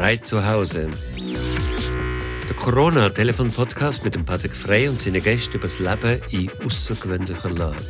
[0.00, 0.88] Frei zu Hause.
[2.48, 7.82] Der Corona-Telefon-Podcast mit dem Patrick Frey und seinen Gästen über das Leben in außergewöhnlicher Lage.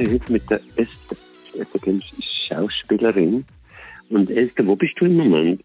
[0.00, 1.16] Ich heute mit der Esther.
[1.54, 3.44] Esther ist Schauspielerin.
[4.10, 5.62] Und Esther, wo bist du im Moment?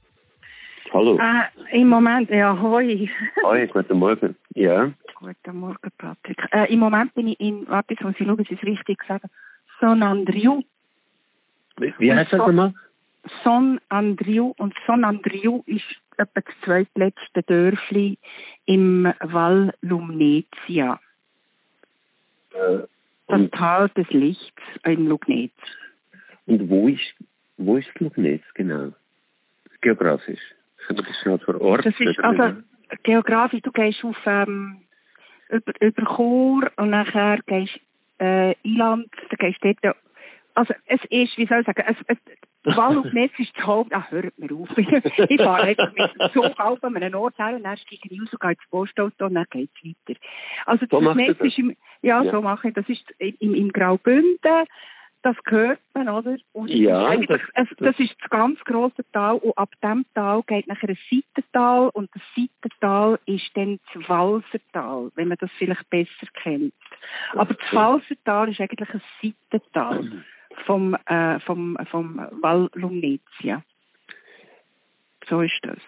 [0.93, 1.17] Hallo.
[1.17, 3.09] Äh, Im Moment, ja, hoi.
[3.43, 4.35] Hoi, guten Morgen.
[4.53, 4.91] Ja.
[5.15, 6.37] Guten Morgen, Patrick.
[6.51, 8.99] Äh, Im Moment bin ich in, warte, jetzt muss ich schauen, ob ich es richtig
[9.07, 9.27] sage,
[9.79, 10.61] Son Andriu.
[11.77, 12.75] Wie, wie heißt das nochmal?
[13.43, 14.53] Son Andriu.
[14.57, 15.85] Und Son Andriu ist
[16.17, 18.17] etwa das zweitletzte Dörfli
[18.65, 20.99] im Val Lumnezia.
[22.53, 22.79] Äh,
[23.27, 25.53] Das Tal des Lichts in Lugnetz.
[26.47, 27.13] und wo ist,
[27.57, 28.91] wo ist Lugnetz genau?
[29.81, 30.41] Geografisch.
[30.89, 31.85] Das schnell vor Ort?
[31.85, 32.61] Das ist, also,
[33.03, 34.81] geografisch, du gehst auf, ähm,
[35.49, 37.79] über, über Chur und nachher gehst,
[38.19, 39.97] äh, Inland, dann gehst du dort,
[40.55, 42.17] also, es ist, wie soll ich sagen, es, es,
[42.77, 44.69] Wall auf Netz ist das Haupt, ach, hört mir auf.
[44.77, 48.21] ich fahre einfach mit dem Zug auf an einem Ort her und dann steige ich
[48.21, 50.19] raus und gehe ins Postauto und dann geht's weiter.
[50.67, 51.47] Also, So das Netz das?
[51.47, 52.31] ist im, ja, Ja.
[52.31, 54.65] so mache ich, das ist im, im Graubünden,
[55.23, 56.35] das hört man, oder?
[56.51, 60.67] Und Ja, das- es, das ist das ganz grosse Tal und ab dem Tal geht
[60.67, 66.27] nachher ein Seitental und das Seitental ist dann das Walsertal, wenn man das vielleicht besser
[66.41, 66.73] kennt.
[67.33, 70.23] Aber das Walsertal ist eigentlich ein Seitental
[70.65, 73.63] vom, äh, vom, vom Val Lumnezia.
[75.29, 75.79] So ist das.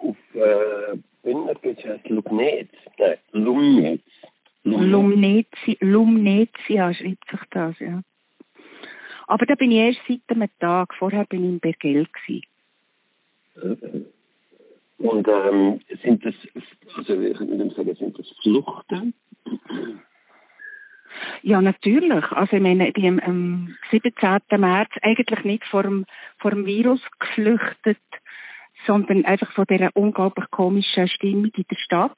[0.00, 2.70] Auf, äh, Bündner geht es heißt Lugnetz.
[2.98, 4.02] Nein, Lumnetz.
[4.64, 8.02] Lumnezi, Lumnezia schreibt sich das, ja.
[9.26, 10.94] Aber da bin ich erst seit einem Tag.
[10.94, 12.46] Vorher bin ich in Bergell gewesen.
[14.98, 16.34] Und ähm, sind das,
[16.96, 19.14] also ich würde sagen, sind das Fluchten?
[21.42, 22.24] Ja, natürlich.
[22.32, 24.40] Also ich meine, bin am, am 17.
[24.58, 26.06] März eigentlich nicht vor dem,
[26.38, 27.98] vor dem Virus geflüchtet,
[28.86, 32.16] sondern einfach von dieser unglaublich komischen Stimmung in der Stadt.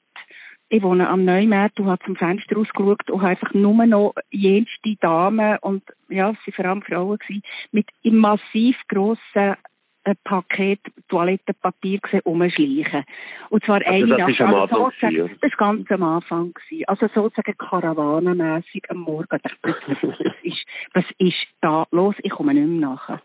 [0.69, 4.95] Ich wohne am Neumarkt und habe zum Fenster rausgeschaut und habe einfach nur noch jenste
[4.99, 7.41] Damen und, ja, es waren vor allem Frauen
[7.71, 9.55] mit massiv grossen
[10.05, 10.79] äh, Paket
[11.09, 13.03] Toilettenpapier gesehen rumschleichen.
[13.49, 16.85] Und zwar Also eine das nach ist am also sozusagen- Das ganz am Anfang gewesen.
[16.87, 19.27] Also sozusagen karawanenmässig am Morgen.
[19.29, 19.41] Was
[20.43, 22.15] ist, was ist da los?
[22.23, 23.21] Ich komme nicht mehr nachher.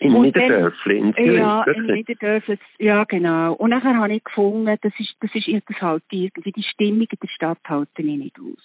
[0.00, 1.38] In Niederdörfli, in Zürich.
[1.38, 1.96] Ja, in wirklich?
[2.08, 3.52] Niederdörfli, ja genau.
[3.54, 7.18] Und nachher habe ich gefunden, das ist, das ist das halt irgendwie, die Stimmung in
[7.22, 8.64] der Stadt halte ich nicht aus.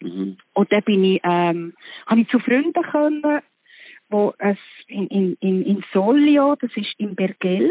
[0.00, 0.38] Mhm.
[0.54, 1.74] Und dann bin ich, ähm,
[2.06, 3.40] habe ich zu Freunden können,
[4.08, 4.58] wo es
[4.92, 7.70] in, in, in, in Solio, das ist in Bergell,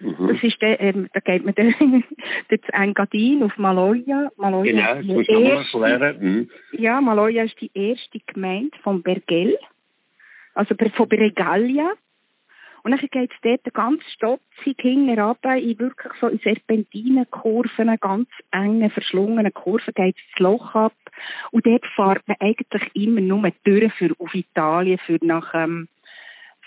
[0.00, 0.26] Mhm.
[0.26, 2.04] das ist der, ähm, da geht man dann
[2.72, 4.28] Engadin auf Maloja.
[4.36, 6.16] Maloja Genau, das du nochmal erste- erklären.
[6.20, 6.50] Mhm.
[6.72, 9.56] Ja, Maloja ist die erste Gemeinde von Bergell,
[10.54, 11.92] also von Bregalia.
[12.82, 18.90] Und dann geht es dort ganz stotzig hinten in wirklich so in Serpentinenkurven, ganz engen,
[18.90, 20.92] verschlungenen Kurven, geht das Loch ab.
[21.50, 25.88] Und dort fährt man eigentlich immer nur durch für auf Italien, für nach, ähm,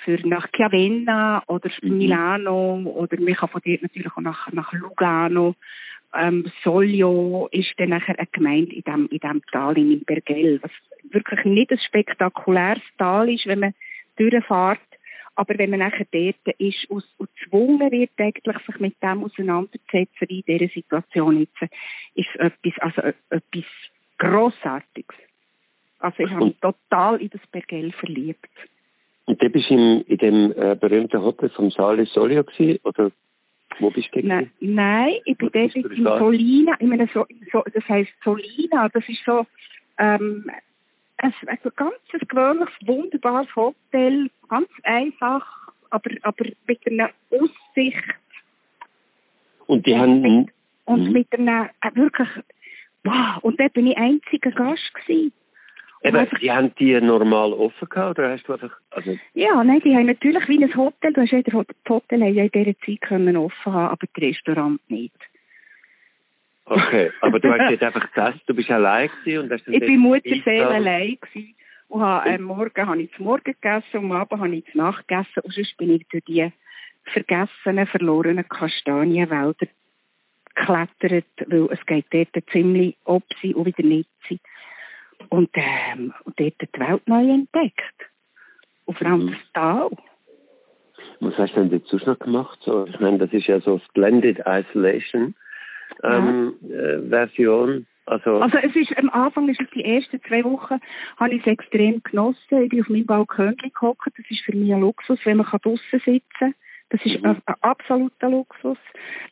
[0.03, 1.97] für nach Chiavenna oder Mhm.
[1.97, 5.55] Milano oder man kann von dort natürlich auch nach, nach Lugano.
[6.13, 10.71] Ähm, Solio ist dann nachher eine Gemeinde in dem, in dem Tal in Bergell, was
[11.11, 13.73] wirklich nicht ein spektakuläres Tal ist, wenn man
[14.15, 14.79] durchfährt.
[15.35, 20.39] Aber wenn man nachher dort ist und, gezwungen wird, eigentlich sich mit dem auseinanderzusetzen, wie
[20.39, 21.73] in dieser Situation jetzt,
[22.15, 23.65] ist es etwas, also äh, etwas
[24.17, 25.15] Grossartiges.
[25.99, 28.49] Also ich habe mich total in das Bergell verliebt.
[29.27, 33.11] Und du bist im, in dem äh, berühmten Hotel vom Sale Solio gewesen, oder
[33.79, 34.25] wo bist du?
[34.25, 39.03] Nein, nein, ich bin dort in Solina, ich meine, so, so, das heisst Solina, das
[39.07, 39.45] ist so,
[39.97, 40.49] ähm,
[41.17, 41.95] ein, ein ganz
[42.29, 45.45] gewöhnliches, wunderbares Hotel, ganz einfach,
[45.89, 48.03] aber, aber mit einer Aussicht
[49.67, 50.49] Und die haben,
[50.85, 51.11] und Mhm.
[51.11, 52.29] mit einer, äh, wirklich,
[53.03, 55.33] wow, und dort bin ich einziger Gast gewesen.
[56.07, 59.95] Eben, die haben die normal offen gehabt, oder hast du einfach, also, Ja, nein, die
[59.95, 63.01] haben natürlich wie ein Hotel, du hast ja, das Hotel haben ja in dieser Zeit
[63.01, 65.15] können offen haben, aber das Restaurant nicht.
[66.65, 69.99] okay, aber du hast jetzt einfach gegessen, du bist allein gewesen und hast Ich bin
[69.99, 71.55] Mutterseele Pizza- allein gewesen.
[71.89, 74.81] Und habe, am Morgen habe ich zum Morgen gegessen und am Abend habe ich zum
[74.81, 75.39] Nacht gegessen.
[75.41, 76.51] Und sonst bin ich durch die
[77.13, 79.67] vergessenen, verlorenen Kastanienwälder
[80.53, 84.39] geklettert, weil es geht dort ziemlich ob sie und wieder nicht sie.
[85.29, 87.95] Und, ähm, und dort die Welt neu entdeckt.
[88.85, 89.31] Und vor allem Mhm.
[89.31, 89.89] das Tal.
[91.19, 92.59] Was hast du denn dazu noch gemacht?
[92.63, 95.35] So, ich meine, das ist ja so Splendid Isolation
[96.03, 97.87] ähm, äh, Version.
[98.05, 100.79] Also, Also es ist, am Anfang ist es die ersten zwei Wochen,
[101.17, 102.61] habe ich es extrem genossen.
[102.63, 104.07] Ich bin auf meinem Balkon gehockt.
[104.17, 106.53] Das ist für mich ein Luxus, wenn man kann draussen sitzen kann.
[106.89, 107.25] Das ist Mhm.
[107.25, 108.77] ein, ein absoluter Luxus.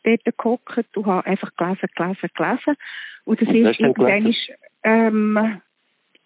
[0.02, 2.76] Dort gehockt und habe einfach gelesen, gelesen, gelesen.
[3.24, 4.50] Und das Was ist irgendwann ist,
[4.82, 5.60] ähm,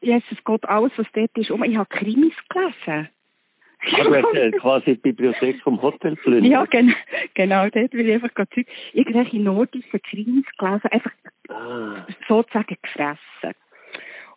[0.00, 1.50] Jesus Gott, alles, was dort ist.
[1.50, 1.62] um.
[1.64, 3.08] Ich habe Krimis gelesen.
[3.82, 6.50] hast äh, quasi die Bibliothek vom Hotel plündert.
[6.50, 6.94] Ja, gen
[7.34, 11.12] genau, dort will ich einfach gerade Zeug, irgendwelche nordischen Krimis gelesen, einfach
[11.48, 13.54] Ah, sozusagen gefressen.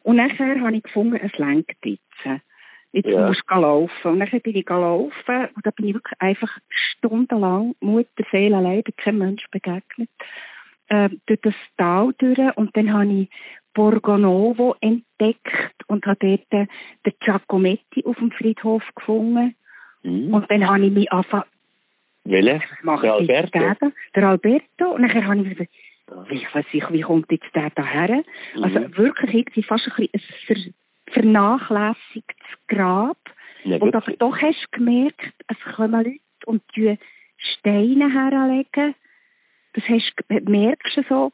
[0.02, 2.42] Und nachher habe ich gefunden, es lenkt jetzt.
[2.92, 3.28] Jetzt Ja.
[3.28, 4.12] musst du laufen.
[4.12, 8.84] Und nachher bin ich gelaufen und da bin ich wirklich einfach stundenlang Mutter, Seele, allein,
[8.84, 10.10] bin kein Mensch begegnet,
[10.88, 13.30] äh, durch das Tal durch und dann habe ich
[13.74, 16.18] Borgonovo entdeckt und habe
[16.52, 19.56] dort den Giacometti auf dem Friedhof gefunden.
[20.04, 20.34] hm.
[20.34, 21.44] Und dann habe ich mich angefangen,
[22.26, 22.56] Welche?
[22.70, 23.60] was mache Der Alberto?
[23.60, 23.94] gegen?
[24.16, 24.92] Der Alberto.
[24.94, 25.70] Und nachher habe ich mir gedacht,
[26.30, 28.24] wie, weiß ich, wie kommt jetzt der daher?
[28.62, 28.98] Also Mhm.
[28.98, 30.56] wirklich irgendwie fast ein ein ver
[31.12, 33.18] vernachlässigtes Grab.
[33.64, 36.98] Ja, und aber doch hast du gemerkt, es kommen Leute und die
[37.38, 38.96] Steine herlegen.
[39.74, 41.32] Das hast, du- merkst du so,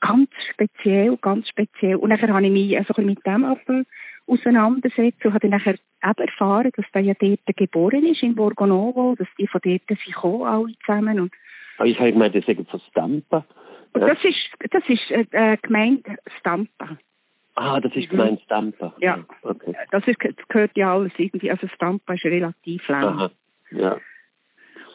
[0.00, 1.96] ganz speziell, ganz speziell.
[1.96, 3.84] Und nachher habe ich mich also mit dem Apfel
[4.26, 9.14] auseinandergesetzt und habe dann nachher eben erfahren, dass der ja dort geboren ist, in Borgonovo,
[9.18, 11.20] dass die von dort sind gekommen, alle zusammen.
[11.20, 11.32] Und
[11.78, 13.44] Ah, ich habe gemeint, das sagen von Stampa.
[13.92, 16.06] und das ist, das ist äh, äh, gemeint
[16.40, 16.96] Stampa.
[17.54, 18.94] Ah, das ist gemeint Stampa.
[18.98, 19.18] Ja.
[19.42, 19.74] Okay.
[19.90, 21.50] Das, ist, das gehört ja alles irgendwie.
[21.50, 23.04] Also Stampa ist relativ lang.
[23.04, 23.30] Aha.
[23.72, 23.98] Ja.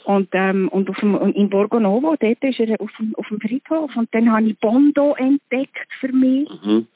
[0.06, 3.95] Und, ähm, und auf dem, in Borgonovo, dort ist er auf dem, auf dem Friedhof.
[3.95, 6.50] Und dann habe ich Bondo entdeckt für mich.
[6.63, 6.88] Mhm.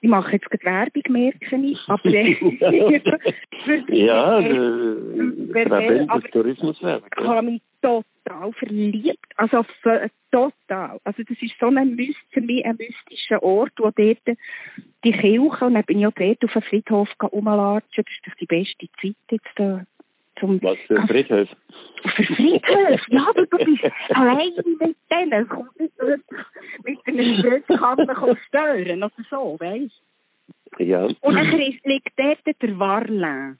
[0.00, 1.78] Ich mache jetzt gerade Werbung, merke ich.
[1.88, 2.36] Aber äh,
[3.88, 7.04] ja, äh, aber- des Tourismuswerk.
[7.18, 9.24] ich habe mich total verliebt.
[9.36, 10.98] Also f- total.
[11.04, 14.18] Also das ist so ein Myst, für mich ein mystischer Ort, wo dort
[15.04, 18.04] die Kirche, und dann bin ich auch dort auf dem Friedhof rumlatschen.
[18.04, 19.84] Das ist doch die beste Zeit jetzt da.
[20.40, 21.48] Zum Was für ein Friedhof?
[22.16, 23.00] Für Friedhof?
[23.08, 25.32] Ja, aber du bist allein mit denen.
[25.32, 25.92] Es kommt nicht
[26.84, 27.62] mit einem
[28.16, 30.02] kommen stören oder so, weißt
[30.80, 31.04] Ja.
[31.20, 33.58] Und ist, liegt dort der Warlin.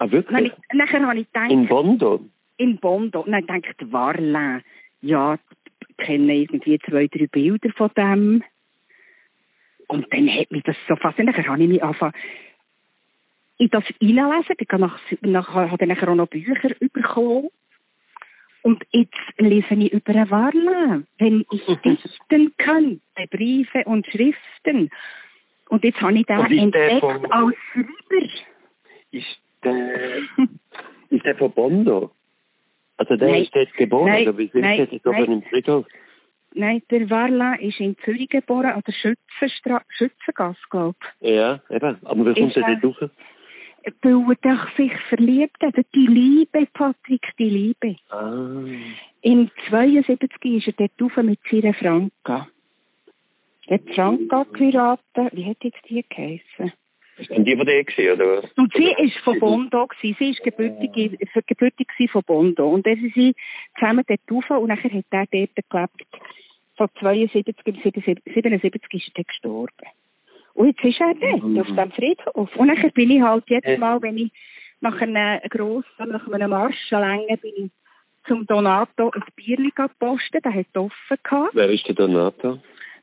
[0.00, 0.52] Ah, Dann wirklich?
[0.52, 2.20] ich- Nachher habe ich gedacht, In Bondo?
[2.56, 3.24] in Bondo.
[3.28, 4.62] Dann denke ich, Warlin,
[5.00, 5.38] ja,
[5.88, 8.42] ich kenne irgendwie zwei, drei Bilder von dem.
[9.86, 11.36] Und dann hat mich das so fasziniert.
[11.38, 12.14] Dann habe ich mich angefangen,
[13.58, 14.54] in das hineinlesen.
[14.58, 17.48] Ich habe nach, nach, habe dann nachher auch noch Bücher bekommen.
[18.62, 23.00] Und jetzt lese ich über einen Warlin, wenn ich dichten könnte,
[23.30, 24.90] Briefe und Schriften.
[25.68, 28.26] Und jetzt habe ich den entdeckt von- als Schreiber.
[29.10, 29.26] Ist
[29.64, 30.16] der,
[31.10, 32.10] ist der von Bondo?
[32.96, 33.42] Also der Nein.
[33.44, 34.22] ist dort geboren, Nein.
[34.28, 34.76] oder wie sind Nein.
[34.78, 35.86] der jetzt oben im Friedhof?
[36.54, 38.92] Nein, der Warlin ist in Zürich geboren, an der
[39.96, 41.98] Schützengasse, glaube Ja, eben.
[42.04, 43.10] Aber wie kommt er- dort rauf?
[44.02, 45.74] Weil er doch sich verliebt hat.
[45.94, 47.96] Die Liebe, Patrick, die Liebe.
[48.10, 48.64] Ah.
[49.22, 52.48] In 72 ist er dort rauf mit seiner Franka.
[53.66, 55.32] Er hat Franka geheiratet.
[55.32, 56.72] Wie hat jetzt die geheissen?
[57.18, 58.52] Ist denn die von der gewesen, oder was?
[58.52, 60.16] Und sie ist von Bondo gewesen.
[60.18, 62.68] Sie ist gebürtig, äh, gebürtig von Bondo.
[62.68, 63.34] Und dann sind sie
[63.78, 66.06] zusammen dort rauf und nachher hat er dort gelebt.
[66.76, 69.86] Von 72 bis 77 77 ist er dann gestorben.
[70.58, 71.60] Und jetzt ist er dort, Mhm.
[71.60, 72.56] auf dem Friedhof.
[72.56, 74.32] Und nachher bin ich halt jedes Mal, wenn ich
[74.80, 77.70] nach einem grossen, nach einem Marschenlänge bin ich
[78.26, 80.44] zum Donato ein Bierli gepostet.
[80.44, 81.54] Der hat offen gehabt.
[81.54, 82.58] Wer ist der Donato?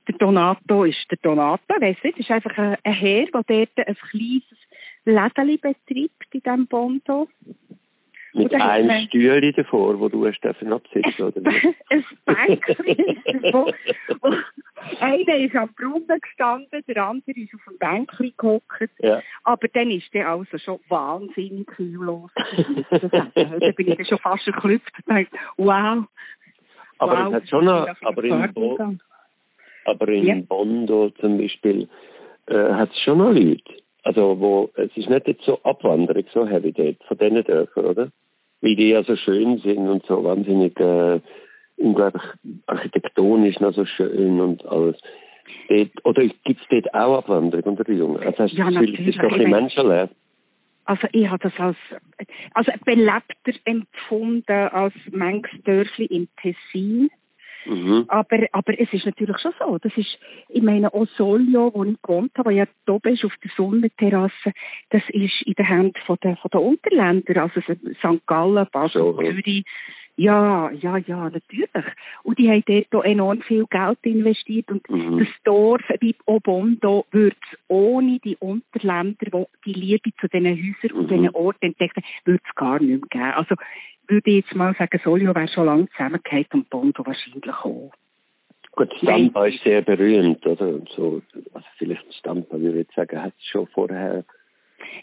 [0.08, 3.96] Der Donato ist der Donato, weiss nicht, das ist einfach ein, Herr, der dort ein
[4.12, 4.44] kleines
[5.06, 7.28] Lädeli betreibt in diesem Bondo.
[8.34, 11.42] Mit einem man- Stühle davor, wo du hast absitzen, oder
[11.90, 13.16] ein Bänkchen.
[15.00, 18.90] Einer ist am Brunnen gestanden, der andere ist auf dem Bänkchen gehockt.
[19.00, 19.22] Ja.
[19.44, 22.32] Aber dann ist der also schon wahnsinnig kühllos.
[22.36, 26.06] da bin ich dann schon fast erklüpft und dachte, wow.
[26.98, 28.78] Aber wow, es hat schon ist aber in, Bo
[29.86, 30.36] aber in Ja.
[30.48, 31.88] Bondo zum Beispiel
[32.48, 33.64] äh, hat es schon noch Leute.
[34.04, 38.12] Also wo es ist nicht jetzt so Abwanderung so heavy dort von diesen Dörfern, oder?
[38.62, 41.20] Weil die ja so schön sind und so wahnsinnig äh,
[41.78, 42.24] unglaublich
[42.68, 44.98] architektonisch noch so schön und alles.
[45.70, 48.18] Dort, oder gibt es dort auch Abwanderung unter den Jungen?
[48.24, 50.10] Also hast du Ja, das Gefühl, es ist doch ein Ich meine- menschenleer?
[50.88, 51.78] Also ich habe das als
[52.54, 57.10] also belebter empfunden als manches Dörfli im Tessin.
[57.66, 58.06] Mhm.
[58.10, 59.80] Aber, aber es ist natürlich schon so.
[59.80, 63.50] Das ist, ich meine, Osolio, wo ich gewohnt habe, wo ja oben ist auf der
[63.58, 64.54] Sonnenterrasse,
[64.92, 67.42] das ist in den Händen von der, von der Unterländer.
[67.42, 68.28] Also so St.
[68.28, 69.20] Gallen, Basel, So,
[70.16, 70.72] ja.
[70.72, 71.70] Ja, ja, natürlich.
[72.24, 74.70] Und die haben dort enorm viel Geld investiert.
[74.70, 75.20] Und mhm.
[75.20, 80.92] das Dorf wie Obondo würde es ohne die Unterländer, die die Liebe zu diesen Häusern
[80.92, 81.00] mhm.
[81.00, 83.34] und diesen Orten entdeckt haben, würde es gar nicht mehr geben.
[83.36, 83.56] Also
[84.08, 87.92] würde ich jetzt mal sagen, Solio wäre schon lange zusammengehört und Bondo wahrscheinlich auch.
[88.74, 90.82] Gut, Stampa ist sehr berühmt, oder?
[90.96, 91.22] So,
[91.54, 94.26] also vielleicht Stampa, würde ich sagen, hat es schon vorher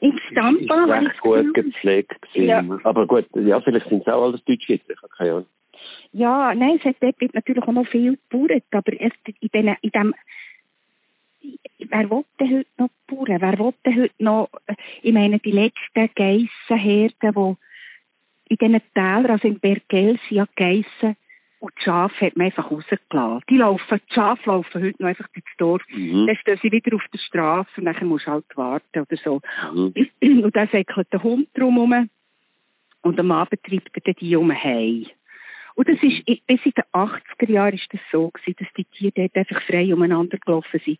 [0.01, 2.65] im Stammbau ist recht gut gepflegt Ja.
[2.85, 5.47] Aber gut, ja, vielleicht sind es auch alles Deutschschweizer, ich habe keine Ahnung.
[6.13, 9.91] Ja, nein, es hat dort natürlich auch noch viel gebaut, aber erst in, den, in
[9.91, 10.15] dem
[11.93, 13.41] wer will denn heute noch bauen?
[13.41, 17.57] Wer will denn heute noch, äh, ich meine, die letzten Geissenherden,
[18.49, 21.17] die in diesen Tälern, also in Bergel, sind ja Geissen,
[21.63, 23.45] und die Schafe hat man einfach rausgelassen.
[23.49, 25.83] Die laufen, die Schafe laufen heute noch einfach durchs Dorf.
[25.91, 26.27] Mhm.
[26.27, 29.41] Dann stehen sie wieder auf der Straße und dann musst du halt warten oder so.
[29.73, 29.95] Mhm.
[30.45, 32.09] Und dann säckelt der Hund drumherum
[33.03, 35.07] und am Abend treibt er die um heim.
[35.75, 39.13] Und das ist, bis in den 80er Jahren ist das so gewesen, dass die Tiere
[39.15, 40.99] dort einfach frei umeinander gelaufen sind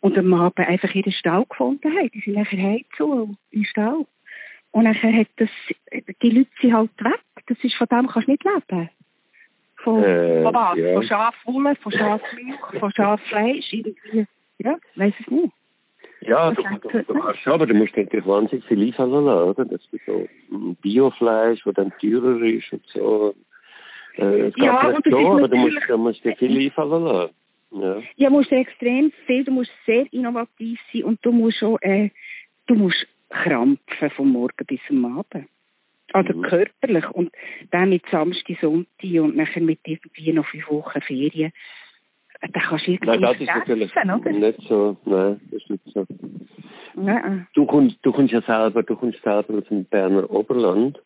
[0.00, 2.10] und am Abend einfach ihren Stall gefunden haben.
[2.14, 4.06] Die sind nachher heimzu, im Stall.
[4.70, 5.50] Und nachher hat das,
[6.22, 7.20] die Leute sind halt weg.
[7.46, 8.90] Das ist, von dem kannst du nicht leben.
[9.84, 10.78] Von, äh, von was?
[10.78, 10.94] Ja.
[10.94, 14.26] Von Schafwolle, von Schafmilch, von Schaffleisch, irgendwie.
[14.58, 15.52] Ja, weiß es nicht.
[16.22, 19.64] Ja, du, du, du kannst aber du musst natürlich wahnsinnig viel liefern lassen, oder?
[19.66, 20.26] Das ist so
[20.80, 23.34] Biofleisch, das dann teurer ist und so.
[24.16, 27.34] Äh, es ja, und so, aber du musst, du musst dir viel liefern lassen.
[27.72, 27.96] Ja.
[28.16, 32.10] ja, du musst extrem viel, du musst sehr innovativ sein und du musst auch, äh,
[32.66, 35.48] du musst krampfen vom Morgen bis am Abend.
[36.14, 36.42] Also mhm.
[36.42, 37.10] körperlich.
[37.10, 37.32] Und
[37.72, 41.52] dann mit Samstag, Sonntag und nachher mit irgendwie noch fünf Wochen Ferien.
[42.40, 44.32] Da kannst du irgendwie Nein, das ist natürlich oder?
[44.32, 44.96] nicht so.
[45.06, 46.06] Nein, das ist nicht so.
[46.94, 47.48] Nein.
[47.54, 51.00] Du kommst, du kommst ja selber, du kommst selber aus dem Berner Oberland.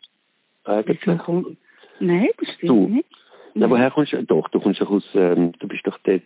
[0.64, 1.00] Eigentlich.
[1.06, 2.88] Nein, das stimmt du.
[2.88, 3.08] nicht.
[3.54, 4.22] Na, woher kommst du?
[4.24, 6.22] Doch, du kommst doch aus, ähm, du bist doch dort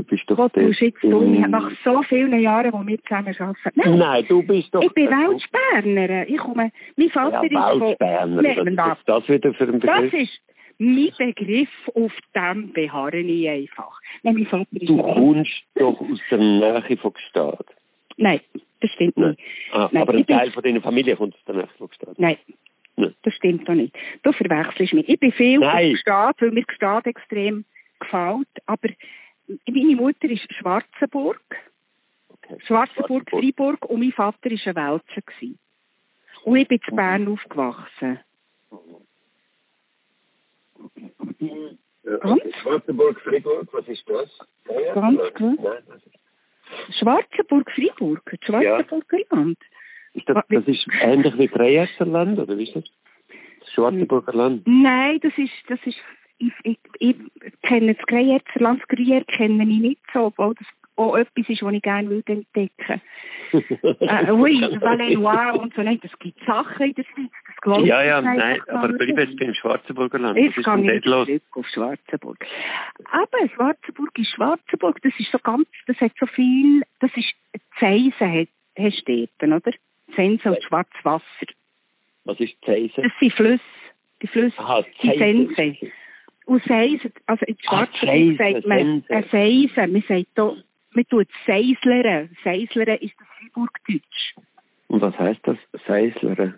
[0.00, 3.70] Du bist doch Gott, du schickst du nach so vielen Jahren, wo wir zusammen arbeiten.
[3.74, 4.80] Nein, Nein du bist doch...
[4.80, 6.26] Ich bin Welschberner.
[6.26, 6.72] Ich komme...
[6.96, 7.96] Mein Vater ja, ist von...
[8.00, 10.10] Nein, was ist das wieder für ein Begriff?
[10.10, 10.40] Das ist
[10.78, 14.00] mein Begriff, auf dem beharre ich einfach.
[14.22, 17.66] Nein, mein Vater ist du kommst doch aus der Nähe von Gstaad.
[18.16, 18.40] Nein,
[18.80, 19.38] das stimmt nicht.
[19.72, 22.18] Ah, Nein, aber ein Teil von deiner Familie kommt aus der Nähe von Gstaad.
[22.18, 22.38] Nein.
[22.96, 23.14] Nein.
[23.22, 23.94] Das stimmt doch nicht.
[24.22, 25.06] Du verwechselst mich.
[25.10, 25.92] Ich bin viel Nein.
[25.92, 27.66] auf Gstaad, weil mir Gstaad extrem
[27.98, 28.88] gefällt, aber
[29.66, 31.40] meine Mutter ist Schwarzenburg.
[32.28, 32.58] Okay.
[32.66, 35.22] Schwarzenburg, Schwarzenburg, Freiburg und mein Vater war ein Weltscher.
[35.22, 35.58] Gewesen.
[36.44, 37.32] Und ich bin in Bern mhm.
[37.32, 38.20] aufgewachsen.
[42.02, 42.42] Ja, Ganz?
[42.62, 44.28] Schwarzenburg, Freiburg, was ist das?
[44.68, 45.58] Ja, Ganz gut.
[46.98, 49.36] Schwarzenburg, Freiburg, Schwarzenburger ja.
[49.36, 49.58] Land.
[50.12, 52.84] Ist das, das ist ähnlich wie Dreieckserland, oder wie ist das?
[53.60, 54.62] Das Schwarzenburger Land?
[54.66, 55.98] Nein, das ist, das ist
[56.40, 57.16] ich, ich, ich
[57.62, 60.66] kenne das Greyerzer Gruyère kenne ich nicht so, obwohl das
[60.96, 63.00] auch etwas ist, was ich gerne will entdecken
[63.52, 67.88] äh, Oui, Valais und so, nein, das gibt Sachen in der Schweiz, das glaube ich.
[67.88, 70.38] Ja, ja, nein, aber bleib jetzt beim Schwarzenburger Land.
[70.38, 72.46] Jetzt kann ich zurück auf Schwarzenburg.
[73.10, 77.32] Aber Schwarzenburg ist Schwarzenburg, das ist so ganz, das hat so viel, das ist,
[77.78, 79.76] Zeisen hast du dort, oder?
[80.14, 81.46] Sense und Schwarzwasser.
[82.24, 83.02] Was ist Zeisen?
[83.02, 83.64] Das sind Flüsse,
[84.22, 85.92] die Flüsse, Aha, die Sense.
[86.50, 90.52] Und Seisen, also in Schwarzwald sagt man ein Seisen, man sagt da,
[90.90, 92.36] man tut Seisleren.
[92.42, 94.34] Seisleren ist das Freiburgdeutsch.
[94.88, 96.56] Und was heisst das, Seisleren?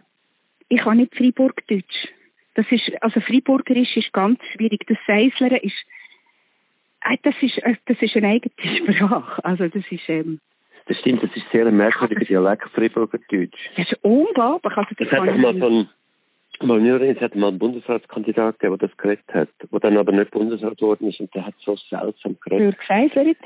[0.71, 2.09] Ich kann nicht Freiburgdeutsch.
[2.55, 4.87] Das ist, also Freiburgerisch ist ganz schwierig.
[4.87, 5.77] Das Seisleren ist,
[7.03, 8.55] äh, das ist, äh, das ist eine eigene
[8.97, 9.45] Sprache.
[9.45, 10.41] Also das ist, ähm,
[10.87, 13.59] das stimmt, das ist sehr ein merkwürdiger Dialekt, Freiburgerdeutsch.
[13.77, 14.75] Das ist unglaublich.
[14.75, 15.89] Also, das, das hat doch mal von,
[16.63, 20.31] Mal es hat mal einen Bundesratskandidat gegeben, der das geredet hat, der dann aber nicht
[20.31, 22.75] Bundesrat geworden ist und der hat so seltsam geredet.
[22.75, 23.39] Für Geseislerit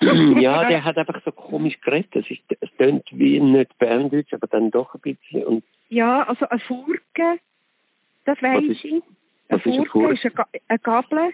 [0.40, 2.16] Ja, der hat einfach so komisch geredet.
[2.16, 5.44] Es, ist, es klingt wie nicht Berndeutsch, aber dann doch ein bisschen.
[5.44, 7.38] Und ja, also ein Furke,
[8.24, 9.02] das weiß ist, ich.
[9.48, 11.32] Ein Furke ist, ein eine Gabel.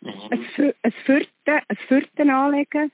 [0.00, 0.10] Mhm.
[0.30, 2.90] Ein, ein Fürten, ein Fürten anlegen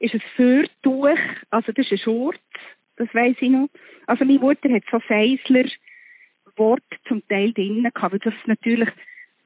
[0.00, 1.18] ist ein Fürtuch,
[1.50, 2.38] also das ist ein Schurz,
[2.96, 3.68] das weiß ich noch.
[4.06, 5.66] Also meine Mutter hat so Seisler
[6.60, 8.88] Wort zum Teil drin gehabt, weil das natürlich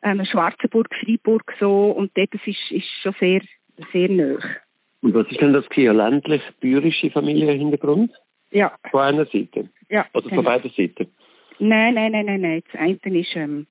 [0.03, 3.41] ähm, Schwarzenburg, Freiburg so und dort das ist, ist schon sehr,
[3.93, 4.39] sehr nah.
[5.01, 5.93] Und was ist denn das hier?
[5.93, 8.13] Ländlich, bäuerische Familienhintergrund?
[8.51, 8.73] Ja.
[8.91, 9.69] Von einer Seite?
[9.89, 10.07] Ja.
[10.13, 11.09] Oder von beiden Seiten?
[11.59, 12.63] Nein, nein, nein, nein, nein.
[12.71, 13.67] Das eine ist ähm,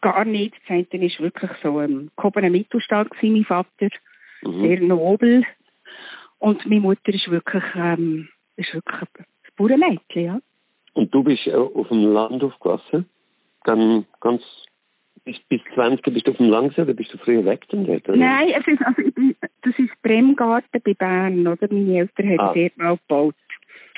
[0.00, 0.54] gar nicht.
[0.68, 3.88] Das eine ist wirklich so ein ähm, gehobener Mittelstand gewesen, mein Vater.
[4.42, 4.62] Mhm.
[4.62, 5.44] Sehr nobel.
[6.38, 9.26] Und meine Mutter ist wirklich, ähm, ist wirklich ein
[9.56, 10.40] Bauernmädchen, ja.
[10.94, 13.08] Und du bist auf dem Land aufgewachsen?
[13.64, 14.42] Dann ganz
[15.24, 18.08] bis, bis 20 bist du auf dem Langsee oder bist du früher weg dann dort?
[18.08, 18.16] Oder?
[18.18, 21.66] Nein, es ist, also, ich bin, das ist Bremgarten bei Bern, oder?
[21.70, 22.52] Meine Eltern haben Ah.
[22.54, 23.34] dort mal gebaut.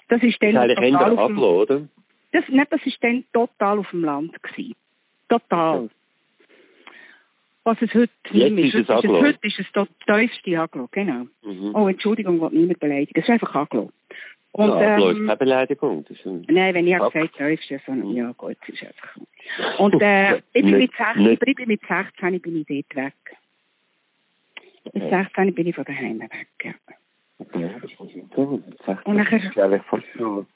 [0.09, 1.89] Das ist Das dann ist eigentlich total Ende auf dem, Aglo, oder?
[2.33, 4.75] das, nein, das ist dann total auf dem Land gewesen.
[5.29, 5.91] Total.
[7.65, 9.21] Was es heute nicht mehr ist es Heute Aglo.
[9.23, 11.27] Heute ist es das tiefste Aglo, genau.
[11.43, 11.75] Mhm.
[11.75, 13.19] Oh, Entschuldigung, ich will niemand beleidigen.
[13.19, 13.91] Es ist einfach Aglo.
[14.57, 16.05] Und, ja, ähm, keine Beleidigung.
[16.09, 18.17] Das ist ein Nein, wenn ich habe gesagt, tiefste, so, Mhm.
[18.17, 19.83] ja gut, ist einfach so.
[19.85, 22.67] Und äh, ich bin mit Nicht- 16, nicht- aber ich bin mit 16 bin ich
[22.67, 23.15] dort weg.
[24.93, 25.11] Mit Okay.
[25.25, 26.73] 16 bin ich von daheim weg, ja.
[27.61, 28.11] Ja, das ist gut.
[28.87, 30.47] Das Und nachher- ist schon,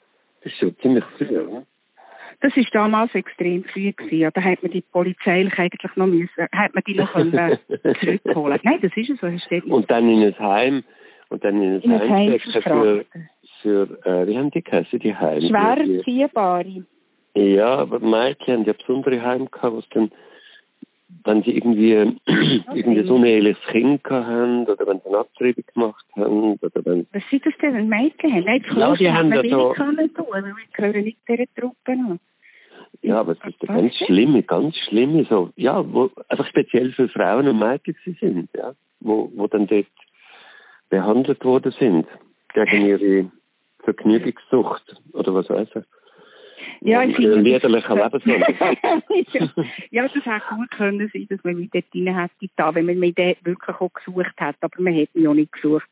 [0.43, 1.63] das ist schon ziemlich früh, oder?
[2.39, 4.17] Das ist damals extrem früh gewesen.
[4.17, 7.57] Ja, da hat man die polizeilich eigentlich noch müssen, hat man die noch können, äh,
[7.99, 8.59] zurückholen.
[8.63, 9.27] Nein, das ist es so.
[9.75, 10.83] Und dann in ein Heim,
[11.29, 13.05] und dann in ein in ein Heim Heim für.
[13.61, 15.47] Für, äh, wie haben die geheißen, die Heime?
[15.47, 16.85] Schwer erziehbare.
[17.35, 20.11] Ja, aber Mädchen haben ja besondere Heime gehabt, was dann,
[21.23, 21.93] wenn sie irgendwie,
[22.73, 27.07] irgendwie so ein eheliches Kind haben, oder wenn sie eine Abtreibung gemacht haben, oder wenn,
[27.13, 28.43] Was sind das denn, wenn Mädchen haben?
[28.45, 31.91] Nein, das Ja, die haben hat da man so- tun, wir gehören nicht dieser Truppe
[31.91, 32.19] an.
[33.01, 34.05] ja, aber es ist ganz denn?
[34.07, 38.73] schlimme, ganz schlimme, so, ja, wo einfach speziell für Frauen und Mädchen sie sind, ja,
[38.99, 39.85] wo, wo dann dort
[40.89, 42.07] behandelt worden sind,
[42.53, 43.31] gegen ihre
[43.83, 45.83] Vergnügungssucht, oder was weiß ich.
[46.81, 47.35] Ja, ich finde...
[47.35, 49.03] liederlicher Lebenswandel.
[49.33, 49.49] ja,
[49.91, 52.99] ja, das hätte gut können sein, dass man mich dort rein hätte da, wenn man
[52.99, 54.55] mich dort wirklich auch gesucht hat.
[54.61, 55.89] Aber man hat mich auch nicht gesucht.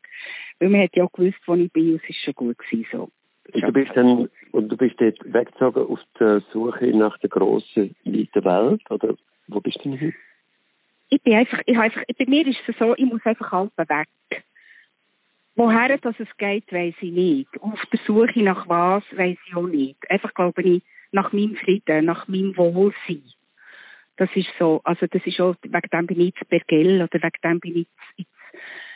[0.58, 3.08] Weil man hat ja auch gewusst, wo ich bin, es ist schon gut gewesen, so.
[3.52, 7.96] Und du bist dann, und du bist dort weggezogen auf der Suche nach der grossen,
[8.04, 9.14] weiten Welt, oder
[9.48, 10.14] wo bist du denn hin?
[11.08, 13.76] Ich bin einfach, ich habe einfach, bei mir ist es so, ich muss einfach halb
[13.76, 14.08] weg.
[15.60, 17.48] Woher dass es geht, weiß ich nicht.
[17.60, 20.10] Auf der Suche nach was, weiß ich auch nicht.
[20.10, 23.24] Einfach glaube ich, nach meinem Frieden, nach meinem Wohlsein.
[24.16, 27.40] Das ist so, also das ist auch, wegen dem bin ich zu Bergell oder wegen
[27.44, 27.86] dem bin ich
[28.16, 28.28] ins,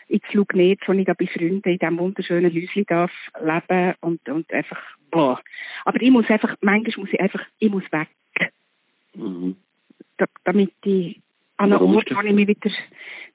[0.08, 4.50] ins Lugnet, wo ich da bei Freunden in diesem wunderschönen Häuschen darf leben und, und
[4.50, 4.80] einfach,
[5.10, 5.42] boah.
[5.84, 8.08] Aber ich muss einfach, manchmal muss ich einfach, ich muss weg
[9.16, 9.56] Mhm.
[10.16, 11.20] da, damit ich
[11.56, 12.70] an einem Ort, das wo ich mich wieder,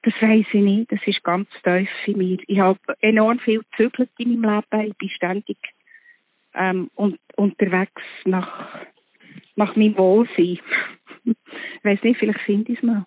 [0.04, 2.38] das weiß ich nicht, das ist ganz tief in mir.
[2.48, 5.58] Ich habe enorm viel gezögert in meinem Leben, ich bin ständig
[6.54, 8.86] ähm, und, unterwegs nach,
[9.56, 10.60] nach meinem Wohlsein.
[11.26, 13.06] ich weiß nicht, vielleicht finde ich es mal.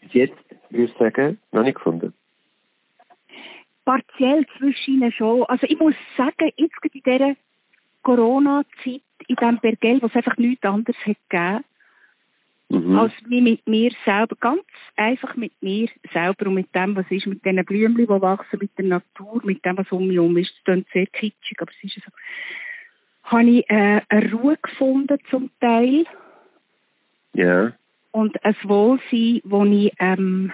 [0.00, 2.12] Bis jetzt, würde ich sagen, noch nicht gefunden.
[3.84, 5.44] Partiell zwischen ihnen schon.
[5.44, 7.36] Also ich muss sagen, jetzt in dieser
[8.02, 11.64] Corona-Zeit, in diesem Bergell, wo es einfach nichts anderes hat gegeben,
[12.72, 12.98] Mhm.
[12.98, 14.62] als wie mit mir selber, ganz
[14.96, 18.70] einfach mit mir selber und mit dem, was ist, mit diesen Blümchen, die wachsen, mit
[18.78, 20.50] der Natur, mit dem, was um mich herum ist.
[20.64, 22.10] Das klingt sehr kitschig, aber es ist so.
[23.24, 26.06] Habe ich äh, eine Ruhe gefunden zum Teil
[27.34, 27.72] ja.
[28.10, 30.52] und ein Wohlsein, das ich ähm,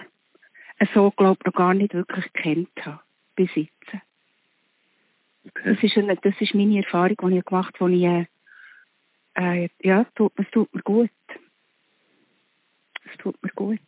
[0.93, 2.99] so, glaube noch gar nicht wirklich kennt habe,
[3.37, 3.71] jetzt.
[5.47, 5.73] Okay.
[5.73, 8.27] Das ist, eine, das ist meine Erfahrung, die ich gemacht habe, die ich,
[9.41, 11.09] äh, äh, ja, tut, es tut mir gut.
[13.11, 13.79] Es tut mir gut.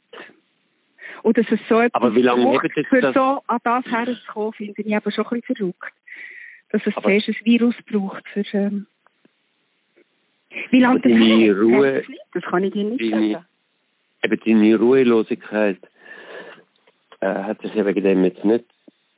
[1.24, 4.54] Und dass es so etwas Aber wie lange braucht, für das- so an das herzukommen,
[4.54, 5.94] finde ich aber schon ein bisschen verrückt.
[6.72, 8.88] Dass es zuerst ein Virus braucht für, ähm,
[10.70, 11.52] wie lange Aber deine?
[11.60, 12.04] Ruhe-
[12.34, 13.46] Das kann ich dir nicht deine- sagen.
[14.24, 15.78] Eben deine Ruhelosigkeit
[17.24, 18.66] äh, hat sich ja wegen dem jetzt nicht,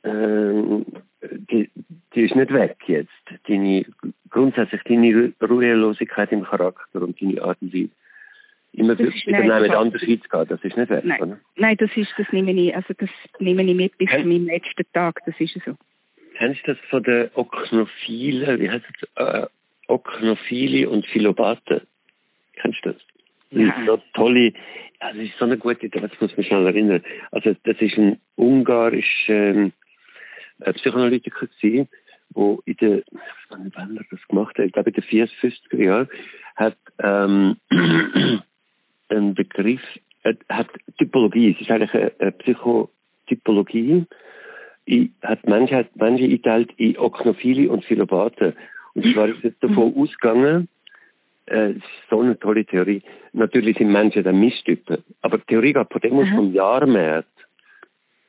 [0.02, 0.84] ähm,
[1.22, 1.70] die,
[2.14, 3.08] die ist nicht weg jetzt.
[3.48, 3.86] Deine,
[4.28, 7.88] grundsätzlich deine Ru- Ruhelosigkeit im Charakter und deine Art und Weise,
[8.74, 11.20] immer nein, mit das- anders hinzugehen, das ist nicht weg, Nein.
[11.22, 11.40] oder?
[11.56, 14.84] Nein, das ist, das nehme ich, also das nehme ich mit bis zu meinem letzten
[14.92, 15.76] Tag, das ist so.
[16.36, 18.84] Kennst du das von den Oknophilen, wie heißt
[19.14, 19.46] das, äh,
[19.86, 21.82] Oknophili und Philobate?
[22.60, 23.02] Kennst du das?
[23.50, 24.46] Das ist so tolle,
[25.00, 27.04] ja, das ist so eine gute Idee, das muss ich mich schnell erinnern.
[27.30, 29.72] Also, das ist ein ungarischer ähm,
[30.60, 31.88] äh, Psychoanalytiker gewesen,
[32.30, 35.04] wo in der, ich weiß nicht, wann er das gemacht hat, ich glaube in den
[35.04, 36.08] 40, 50er Jahren,
[36.56, 37.56] hat, ähm,
[39.08, 39.80] einen Begriff,
[40.24, 44.06] hat, hat Typologie, es ist eigentlich eine, eine Psychotypologie,
[44.86, 48.54] ich, hat Menschen, hat Menschen eingeteilt in Oknophili und Philobate.
[48.94, 50.68] Und zwar ist jetzt davon ausgegangen,
[51.46, 53.02] äh, es ist so eine tolle Theorie.
[53.32, 55.02] Natürlich sind Menschen dann Misstypen.
[55.22, 57.28] Aber die Theorie geht von dem aus vom Jahrmarkt.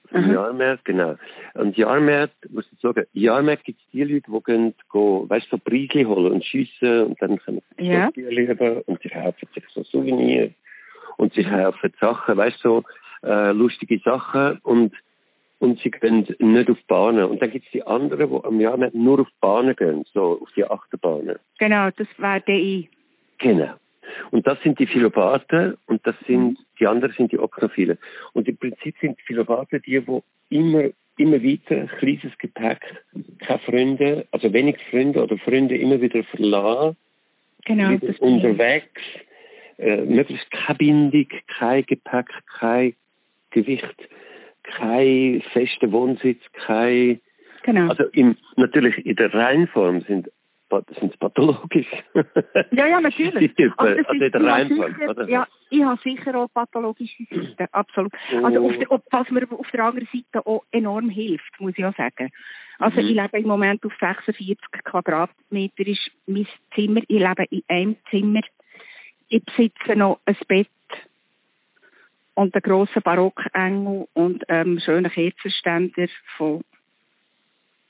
[0.10, 0.32] Vom.
[0.32, 1.16] Jahrmarkt, genau.
[1.56, 5.58] Und Jahrmarkt, muss ich sagen, Jahrmarkt gibt es die Leute, die gehen, gehen weißt du,
[5.58, 8.10] so Preisli holen und schiessen und dann können sie Ja.
[8.16, 10.52] so leben und sie kaufen sich so Souvenirs
[11.18, 12.84] und sie kaufen Sachen, weißt du,
[13.22, 14.94] so, äh, lustige Sachen und
[15.60, 17.26] und sie gehen nicht auf Bahnen.
[17.26, 20.50] Und dann gibt es die anderen, die am Jahr nur auf Bahnen gehen, so auf
[20.56, 21.38] die Achterbahnen.
[21.60, 22.90] Genau, das der ich.
[23.40, 23.74] Genau.
[24.32, 26.58] Und das sind die Philopathen und das sind, mhm.
[26.80, 27.98] die anderen sind die Oknophilen.
[28.34, 32.82] Und im Prinzip sind Philopathen die, die immer, immer weiter, kleines Gepäck,
[33.40, 36.96] keine Freunde, also wenig Freunde oder Freunde immer wieder verlassen,
[37.66, 39.02] genau, wieder unterwegs,
[39.78, 42.28] äh, möglichst keine Bindung, kein Gepäck,
[42.60, 42.94] kein
[43.52, 44.10] Gewicht,
[44.64, 47.20] kein fester Wohnsitz, kein
[47.66, 47.90] Genau.
[47.90, 50.30] Also im, natürlich in der Reinform sind
[51.00, 51.88] sind es pathologisch.
[52.72, 53.52] ja, ja, natürlich.
[53.78, 58.12] Aber das also in der Reinform, sicher, Ja, ich habe sicher auch pathologische Seiten, absolut.
[58.34, 58.46] Oh.
[58.46, 61.96] Also auf der, was mir auf der anderen Seite auch enorm hilft, muss ich auch
[61.96, 62.30] sagen.
[62.80, 63.08] Also mhm.
[63.08, 67.02] ich lebe im Moment auf 46 Quadratmeter ist mein Zimmer.
[67.08, 68.42] Ich lebe in einem Zimmer.
[69.30, 70.68] Ich besitze noch ein Bett
[72.36, 76.08] und einen grossen Barockengel und ähm, schönen Kerzenständer
[76.38, 76.64] von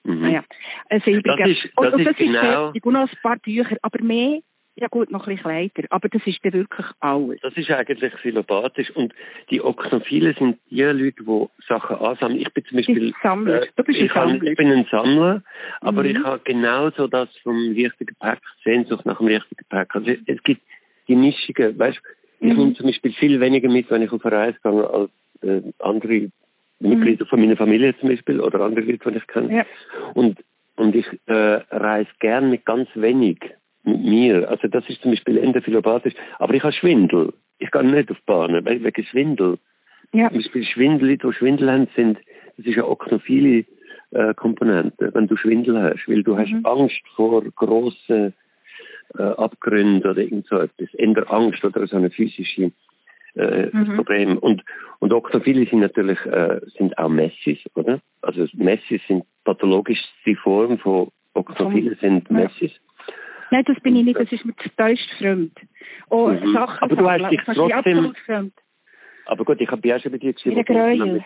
[0.06, 0.21] Mhm.
[0.21, 0.43] Naja,
[0.89, 1.36] ein silbriger.
[1.36, 2.71] Das ist, das und, und das ist, genau...
[2.71, 4.39] Ist, und noch ein paar Bücher, aber mehr
[4.78, 7.39] ja gut, noch ein bisschen Kleider, aber das ist dann wirklich alles.
[7.41, 9.13] Das ist eigentlich philopathisch und
[9.50, 12.41] die Oknophile sind die Leute, die Sachen ansammeln.
[12.41, 13.13] Ich bin zum Beispiel...
[13.24, 13.63] Sammler.
[13.63, 14.43] Äh, du bist ein Sammler.
[14.43, 15.43] ich bin ein Sammler,
[15.80, 16.10] aber mhm.
[16.10, 19.95] ich habe genauso das vom leichten Gepäck, Sehnsucht nach dem leichten Gepäck.
[19.95, 20.62] Also es gibt
[21.08, 22.00] die Mischungen, weißt
[22.39, 22.58] ich mhm.
[22.58, 26.30] nehme zum Beispiel viel weniger mit, wenn ich auf eine Reise gehe, als äh, andere
[26.80, 27.30] Mitglieder mhm.
[27.30, 29.58] von meiner Familie zum Beispiel oder andere Leute, die ich kenne.
[29.58, 29.65] Ja.
[30.13, 30.38] Und,
[30.76, 33.39] und ich äh, reise gern mit ganz wenig
[33.84, 34.50] mit mir.
[34.50, 36.13] Also das ist zum Beispiel endophilopathisch.
[36.39, 37.34] Aber ich habe Schwindel.
[37.60, 39.58] Ich gehe nicht auf Bahnen, wegen Schwindel.
[40.12, 40.30] Ja.
[40.30, 42.20] Zum Beispiel Schwindel, die Schwindel haben, sind,
[42.58, 43.65] das ist eine oknophile
[44.12, 46.65] äh, Komponente, wenn du Schwindel hast, weil du hast mhm.
[46.65, 48.34] Angst vor grossen
[49.18, 50.94] äh, Abgründen oder irgend so etwas.
[50.94, 52.72] Eher Angst oder so eine physische
[53.36, 53.96] äh, mhm.
[53.96, 54.38] Problem.
[54.38, 54.63] Und,
[55.00, 58.00] und Oktophile sind natürlich äh, sind auch Messis, oder?
[58.22, 62.72] Also Messis sind pathologischste Form von Oktophile sind Messis.
[63.52, 65.52] Nein, das bin ich nicht, das ist mir zu täuscht fremd.
[66.10, 66.54] Oh, mhm.
[66.54, 68.52] Sachen aber du hast dich trotzdem...
[69.28, 71.24] Aber gut, ich habe ja schon bei dir geschrieben,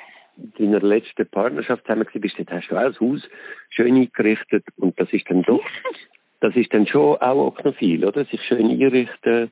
[0.57, 3.21] in deiner letzten Partnerschaft haben wir gesehen, bist, hast du auch das Haus
[3.69, 5.63] schön eingerichtet und das ist dann doch,
[6.41, 8.25] das ist dann schon auch Oknophil, oder?
[8.25, 9.51] Sich schön einrichten,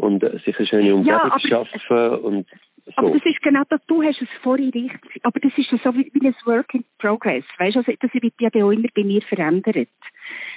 [0.00, 2.46] und äh, sich eine schöne Umgebung ja, schaffen und
[2.86, 2.92] so.
[2.96, 6.10] Aber das ist genau das, du hast es vorhin richtig, aber das ist so wie,
[6.14, 9.20] wie ein Work in Progress, weißt du, also das wird ja auch immer bei mir
[9.22, 9.88] verändert.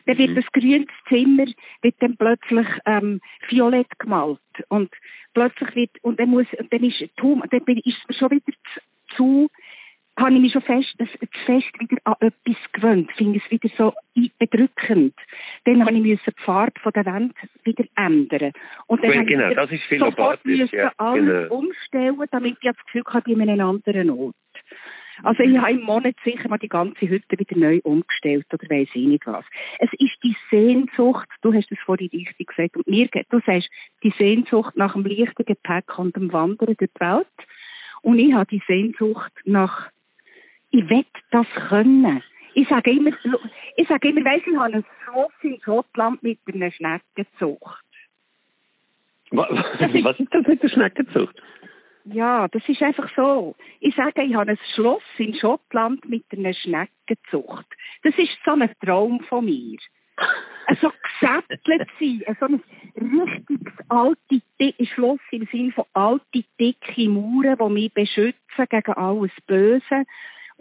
[0.05, 0.35] Dann wird mhm.
[0.35, 1.45] das grüne Zimmer
[1.81, 4.89] wird dann plötzlich ähm, violett gemalt und
[5.33, 9.17] plötzlich wird und dann muss und dann ist Tom, dann bin ich schon wieder zu,
[9.17, 9.49] zu
[10.17, 11.09] habe ich mich schon fest, das,
[11.45, 13.93] fest wieder an etwas gewöhnt, finde es wieder so
[14.39, 15.15] bedrückend.
[15.65, 18.51] Dann habe ich müssen die Farbe von der Wand wieder ändern.
[18.87, 21.55] Und dann well, genau, ich das ist viel sofort müssen ja, alles genau.
[21.55, 24.35] umstellen, damit ich das Gefühl habe, ich bin an einem anderen Ort.
[25.21, 28.89] Also ich habe im Monat sicher mal die ganze Hütte wieder neu umgestellt oder weiss
[28.93, 29.45] ich nicht was.
[29.79, 33.69] Es ist die Sehnsucht, du hast es vorhin richtig gesagt, und mir geht, du sagst,
[34.01, 37.27] die Sehnsucht nach dem leichten Gepäck und dem Wandern durch die Welt.
[38.01, 39.91] Und ich habe die Sehnsucht nach
[40.73, 42.23] ich will das können.
[42.53, 43.11] Ich sage immer,
[43.75, 47.83] ich sage immer, weiss, ich habe ein Schloss in Schottland mit einer Schneckenzucht.
[49.31, 51.35] Was ist das mit der Schneckenzucht?
[52.05, 53.55] Ja, das ist einfach so.
[53.79, 57.65] Ich sage, ich habe ein Schloss in Schottland mit einer Schneckenzucht.
[58.03, 59.79] Das ist so ein Traum von mir.
[60.81, 62.63] so gesättelt sein, so ein
[62.95, 69.31] richtiges alte dicke Schloss im Sinne von alte dicke Mauern, die mich beschützen gegen alles
[69.47, 70.05] Böse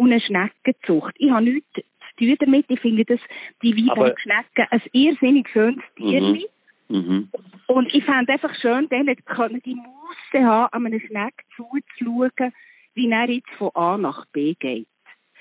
[0.03, 1.15] und eine Schneckenzucht.
[1.19, 1.83] Ich habe nichts zu
[2.17, 2.67] tun damit.
[2.69, 3.21] Ich finde das,
[3.63, 6.21] die Weinbergschnecken, ein irrsinnig schönes Tier.
[6.21, 6.45] Mhm.
[6.89, 7.29] Mhm.
[7.69, 12.53] Und ich fände einfach schön, dann können die Musse haben, an einer Schnecke zuzuschauen,
[12.95, 14.87] wie er jetzt von A nach B geht.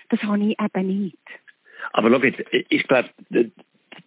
[0.10, 1.18] Das habe ich eben nicht.
[1.94, 3.10] Aber schau jetzt, ich glaube,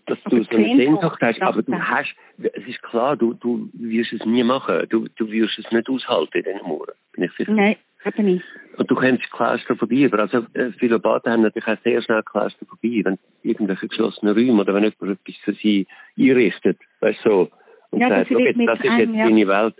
[0.06, 4.12] dass du so eine Sehnsucht hast, aber du hast, es ist klar, du, du wirst
[4.12, 4.86] es nie machen.
[4.88, 7.52] Du, du wirst es nicht aushalten in diesen Mooren, bin ich sicher.
[7.52, 8.44] Nein, eben nicht.
[8.76, 13.18] Und du kennst Klaustrophobie, aber also äh, Baden haben natürlich auch sehr schnell Klaustrophobie, wenn
[13.42, 15.86] irgendwelche geschlossenen Räume oder wenn jemand etwas für sie
[16.18, 17.50] einrichtet, weißt du, so,
[17.90, 19.24] und ja, sagt, okay, das ist jetzt ja.
[19.24, 19.74] deine Welt.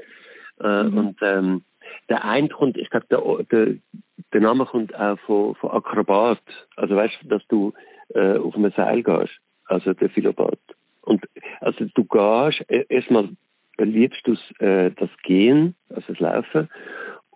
[0.61, 0.99] Äh, mhm.
[0.99, 1.63] Und ähm,
[2.09, 3.75] der eine kommt, ich glaube, der, der,
[4.33, 6.41] der Name kommt auch von, von Akrobat.
[6.77, 7.73] Also weißt du, dass du
[8.15, 9.33] äh, auf einem Seil gehst,
[9.67, 10.59] also der Philobat.
[11.03, 11.25] Und
[11.61, 13.31] also du gehst, e, erstmal
[13.79, 16.69] liebst du äh, das Gehen, also das Laufen,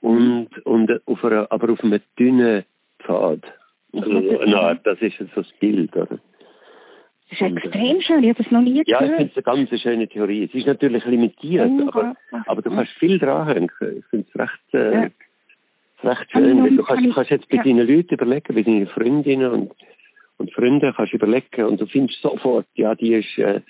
[0.01, 2.65] und, und auf einer, aber auf einem dünnen
[3.01, 3.41] Pfad.
[3.93, 6.19] Also, na, das ist so das Bild, oder?
[7.31, 8.89] Das ist extrem schön, ich habe das noch nie gehört.
[8.89, 10.45] Ja, ich finde es eine ganz schöne Theorie.
[10.45, 13.71] Es ist natürlich limitiert, oh, aber, aber du kannst viel dranhängen.
[13.81, 15.11] Ich finde es recht, äh, ja.
[16.05, 16.77] recht schön.
[16.77, 17.63] Du kannst, kannst jetzt bei ja.
[17.65, 19.73] deinen Leuten überlegen, bei deinen Freundinnen und,
[20.39, 23.61] und Freunden kannst du überlegen und du findest sofort, ja, die ist, äh,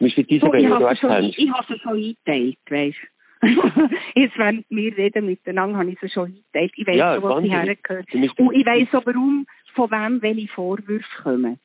[0.00, 1.02] Zum Beispiel diese So, die du hast
[1.36, 2.96] ich habe sie schon eingeteilt, weißt
[4.14, 6.72] Jetzt, wenn wir reden miteinander, habe ich sie schon eingeteilt.
[6.76, 10.48] Ich weiss Ja, schon, wo sie Beispiel- Und ich weiss auch, warum, von wem welche
[10.48, 11.58] Vorwürfe kommen.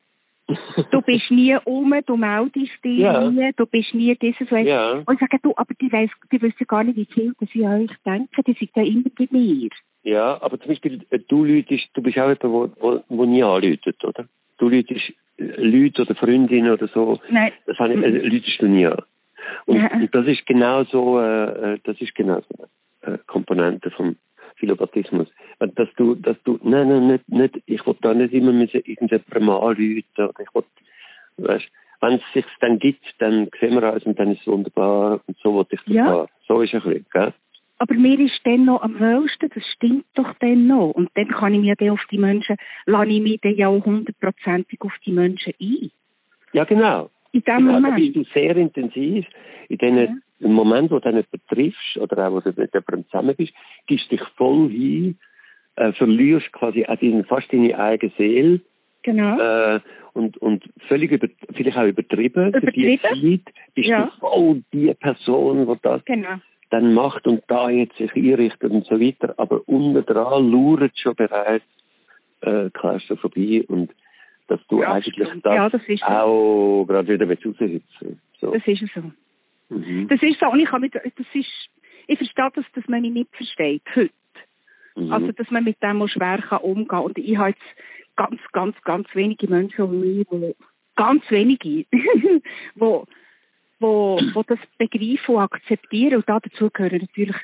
[0.92, 3.28] Du bist nie um, du meldest dich Ja.
[3.30, 4.48] nie, du bist nie dieses.
[4.48, 4.92] So Ja.
[5.04, 7.66] Und ich sage, du, aber die, weiss, die wissen gar nicht, wie viel dass ich
[7.66, 8.42] an euch denke.
[8.44, 9.68] Die sind ja immer bei mir.
[10.04, 13.42] Ja, aber zum Beispiel, äh, du läutest, du bist auch jemand, wo, wo, wo nie
[13.42, 14.26] anläutet, oder?
[14.58, 15.02] Du läutest
[15.38, 17.50] äh, Leute oder Freundinnen oder so, Nein.
[17.66, 19.02] das habe ich, äh, läutest du nie an.
[19.66, 19.90] Und, Ja.
[19.92, 22.68] und das ist genau so, äh, äh, das ist genau so
[23.02, 24.16] eine äh, Komponente vom
[24.56, 25.28] Philopathismus.
[25.58, 28.80] Äh, Dass du, dass du, nein, nein, nicht, nicht, ich will da nicht immer müssen
[28.84, 30.04] irgendjemandem anrufen,
[30.40, 30.64] ich will,
[31.38, 31.66] weißt,
[32.00, 35.36] wenn es sich dann gibt, dann sehen wir uns und dann ist es wunderbar und
[35.42, 36.04] so will ich das Ja.
[36.04, 36.28] haben.
[36.46, 37.32] So ist ein bisschen, gell?
[37.78, 40.92] Aber mir ist dann noch am wohlsten, das stimmt doch dann noch.
[40.92, 42.56] Und dann kann ich mir dann auf die Menschen,
[42.86, 45.90] lasse ich mich dann ja auch hundertprozentig auf die Menschen ein.
[46.52, 47.10] Ja, genau.
[47.36, 47.96] In dem da Moment.
[47.96, 49.26] bist du sehr intensiv.
[49.68, 53.34] In den im Moment, wo du jemanden triffst oder auch, wo du mit jemandem zusammen
[53.36, 53.52] bist,
[53.86, 55.18] gibst dich voll hin,
[55.76, 58.60] äh, verlierst quasi auch deine, fast deine eigene Seele
[59.02, 59.38] Genau.
[59.38, 59.80] äh,
[60.14, 62.52] und, und völlig über, vielleicht auch übertrieben.
[62.52, 63.42] Für die Übertrieben?
[63.44, 64.06] Zeit bist Ja.
[64.06, 66.36] du voll die Person, die das Genau.
[66.70, 69.34] dann macht und da jetzt sich einrichtet und so weiter.
[69.38, 71.64] Aber unten dran lauert schon bereits
[72.40, 73.90] äh, Klaustrophobie und
[74.48, 75.44] dass du Ja, eigentlich stimmt.
[75.44, 76.06] das, Ja, das ist so.
[76.06, 77.82] auch gerade wieder raushüpfen
[78.40, 78.52] so.
[78.52, 79.02] Das ist so.
[79.74, 80.08] Mhm.
[80.08, 80.46] Das ist so.
[80.46, 81.68] Und ich, kann mit, das ist,
[82.06, 84.10] ich verstehe das, dass man mich nicht versteht, heute.
[84.94, 85.12] Mhm.
[85.12, 87.04] Also, dass man mit dem auch schwer kann umgehen kann.
[87.04, 90.54] Und ich habe jetzt ganz, ganz, ganz wenige Menschen um mich, wo,
[90.94, 91.86] ganz wenige,
[92.74, 93.06] wo,
[93.78, 96.16] wo, wo das begreifen und akzeptieren.
[96.16, 97.36] Und da dazu gehören natürlich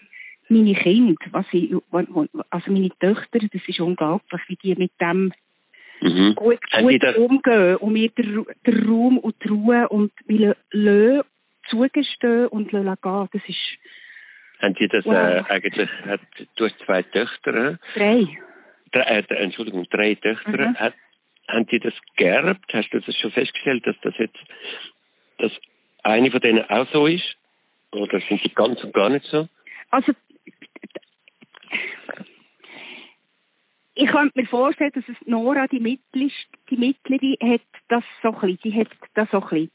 [0.48, 1.74] meine Kinder, was ich,
[2.50, 5.32] also meine Töchter, das ist unglaublich, wie die mit dem
[6.02, 6.34] Mhm.
[6.34, 11.22] gut, gut das- umgehen und mir den, den Raum und die Ruhe und mir lassen,
[11.70, 13.28] zugestehen und lassen gehen.
[13.32, 13.78] Das ist
[14.60, 15.14] Haben die das Wow.
[15.14, 16.20] äh, eigentlich, hat,
[16.56, 17.76] du hast zwei Töchter, äh?
[17.94, 18.28] drei.
[18.92, 20.74] drei, äh, Entschuldigung, drei Töchter, Mhm.
[20.76, 20.94] hat,
[21.48, 22.72] haben die das geerbt?
[22.72, 24.38] Hast du das schon festgestellt, dass das jetzt,
[25.38, 25.52] dass
[26.04, 27.34] eine von denen auch so ist?
[27.92, 29.48] Oder sind die ganz und gar nicht so?
[29.90, 30.12] Also,
[34.02, 36.30] ich könnte mir vorstellen, dass es Nora, die Mittlere,
[36.70, 39.70] die Mittlere, hat das so ein bisschen, die hat das so ein bisschen.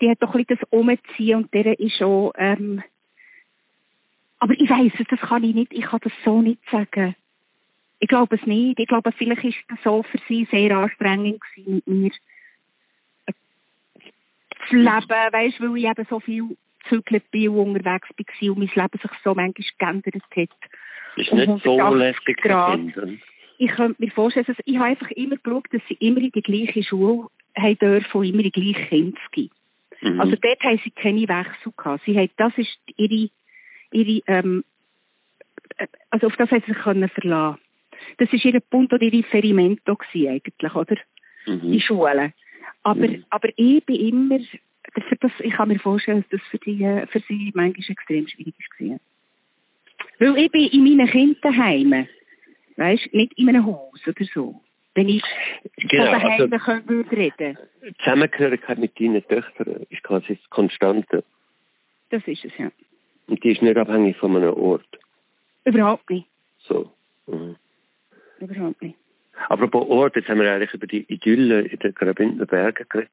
[0.00, 2.82] Die hat doch ein bisschen das Umziehen und der ist schon, ähm,
[4.38, 7.16] aber ich weiss es, das kann ich nicht, ich kann das so nicht sagen.
[7.98, 8.78] Ich glaube es nicht.
[8.78, 12.10] Ich glaube, vielleicht ist das so für sie sehr anstrengend gewesen, mit mir
[14.68, 18.70] zu leben, weißt, weil ich eben so viel gezügelt bin und unterwegs war und mein
[18.74, 20.70] Leben sich so manchmal geändert hat.
[21.16, 22.80] Ist Um nicht so 180 lässig für Grad.
[23.58, 26.42] Ich könnte mir vorstellen, dass ich habe einfach immer geschaut, dass sie immer in die
[26.42, 29.50] gleiche Schule haben dürfen und immer die gleichen Kinder geben.
[30.02, 30.20] Mhm.
[30.20, 32.04] Also dort haben sie keine Wechsel gehabt.
[32.04, 33.30] Sie haben, das ist ihre,
[33.92, 34.64] ihre, ähm,
[35.78, 37.60] äh, also auf das haben sie sich können verlassen.
[38.18, 40.96] Das ist ihr Punkt oder ihr Ferimento gewesen eigentlich, oder?
[41.46, 41.80] Die mhm.
[41.80, 42.32] Schule.
[42.82, 43.24] Aber, Mhm.
[43.30, 44.38] aber ich bin immer,
[44.92, 48.28] für das, ich kann mir vorstellen, dass das für, die, äh, für sie manchmal extrem
[48.28, 48.98] schwierig war.
[50.18, 52.08] Weil ich bin in meinen Kinderheimen,
[52.76, 54.60] weißt, nicht in einem Haus oder so.
[54.94, 55.22] Wenn ich
[55.76, 57.58] Genau, von daheim also- können würde reden.
[57.86, 61.22] Die Zusammengehörigkeit mit deinen Töchtern ist quasi das Konstante.
[62.10, 62.70] Das ist es, ja.
[63.26, 64.86] Und die ist nicht abhängig von einem Ort.
[65.64, 66.26] Überhaupt nicht.
[66.60, 66.90] So.
[67.26, 67.56] Mhm.
[68.38, 68.96] Überhaupt nicht.
[69.48, 73.10] Apropos Ort, jetzt haben wir eigentlich über die Idylle in den Graubündner Bergen geredet.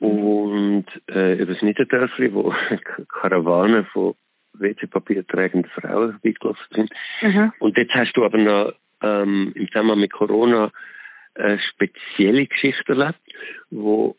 [0.00, 2.54] Und äh, über das Niederdörfli, wo
[3.08, 4.14] Karawanen von
[4.54, 6.92] WC-Papier tragenden Frauen vorbeigelaufen sind.
[7.22, 7.52] Aha.
[7.58, 10.70] Und jetzt hast du aber noch ähm, im Zusammenhang mit Corona
[11.34, 13.18] eine spezielle Geschichte erlebt,
[13.70, 14.16] wo,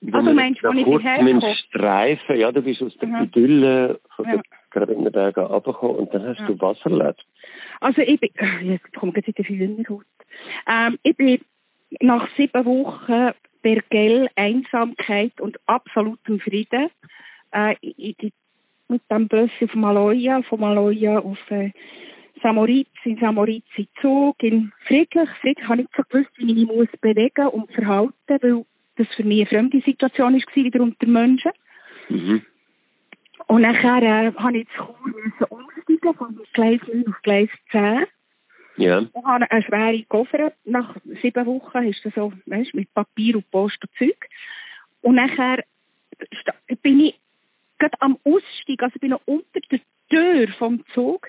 [0.00, 1.54] wo Ah, du wir meinst, noch wo ich kurz hierher müssen komme?
[1.68, 3.22] streifen Ja, du bist aus der Mhm.
[3.24, 4.32] Idylle von Ja.
[4.32, 6.46] den Graubündner Bergen runtergekommen und dann hast Ja.
[6.46, 7.24] du was erlebt.
[7.80, 8.30] Also ich bin,
[8.62, 10.04] jetzt komme ich jetzt in den Haut.
[10.66, 11.40] Ähm, ich bin
[12.00, 16.90] nach sieben Wochen Bergell, Einsamkeit und absolutem Frieden
[17.52, 18.32] äh, in, in,
[18.88, 21.70] mit dem Bus auf Maloja, von Maloja auf äh,
[22.42, 26.66] Samoritz, in Samoritz in Zug, in friedlich, friedlich, habe ich so gewusst, wie ich mich
[26.66, 28.64] muss bewegen und verhalten, weil
[28.96, 31.52] das für mich eine fremde Situation war, wieder unter Menschen.
[32.08, 32.42] Mhm.
[33.46, 38.06] Und nachher äh, habe ich zu Chur müssen umsteigen von Gleis 9 auf Gleis 10.
[38.76, 38.98] Ja.
[38.98, 40.52] Und habe einen schweren Koffer.
[40.64, 44.28] Nach sieben Wochen ist das so, weißt, mit Papier und Post und Zeug.
[45.00, 45.64] Und nachher
[46.82, 47.14] bin ich
[47.78, 51.28] gerade am Ausstieg, also bin noch unter der Tür vom Zug,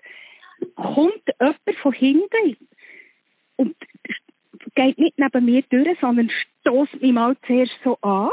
[0.75, 2.57] kommt jemand von hinten
[3.55, 3.75] und
[4.75, 8.31] geht nicht neben mir durch, sondern stößt mich mal zuerst so an.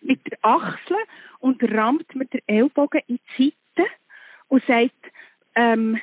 [0.00, 1.00] Mit, Achseln
[1.40, 3.90] und rammt mir den Ellbogen in die Seite
[4.46, 5.12] und sagt,
[5.56, 6.00] ähm,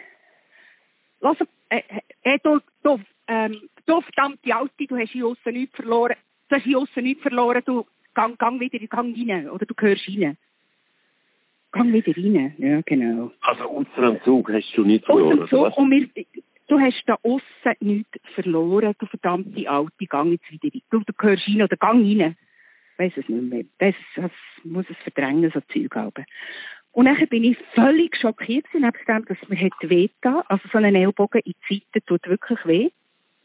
[1.22, 1.38] lass,
[1.70, 1.82] äh,
[2.24, 6.18] äh, du, du, ähm, du verdammte Alte, du hast hier aussen nichts verloren,
[6.50, 10.08] du hast hier aussen nichts verloren, du, gang, gang wieder, gang rein, oder du gehörst
[10.10, 10.38] rein.
[11.76, 13.32] Gang wieder rein, ja, genau.
[13.42, 15.76] Also außer am Zug hast du nichts verloren, Außer oder was?
[15.76, 16.08] so, und wir,
[16.70, 20.82] du hast da aussen nichts verloren, du verdammte Alte, gang jetzt wieder rein.
[20.90, 22.38] Du, du gehörst rein, oder gang rein.
[22.98, 23.66] Weiss es nicht mehr.
[23.80, 24.32] Das, das
[24.64, 26.26] muss es verdrängen, so Zeug haben.
[26.94, 30.08] Und dann bin ich völlig schockiert, gewesen, nebst dem, dass mir hat weh.
[30.48, 32.90] Also so ein Ellbogen in die Seite tut wirklich weh.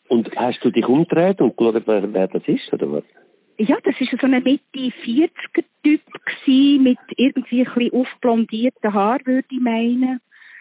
[0.07, 3.05] Und hast du dich umgedreht und geschaut, wer, wer das ist, oder was?
[3.61, 4.63] Ja, das war so ein Mitte
[5.05, 10.21] 40er Typ gewesen, mit irgendwie ein bisschen aufblondierten Haaren, würde ich meinen.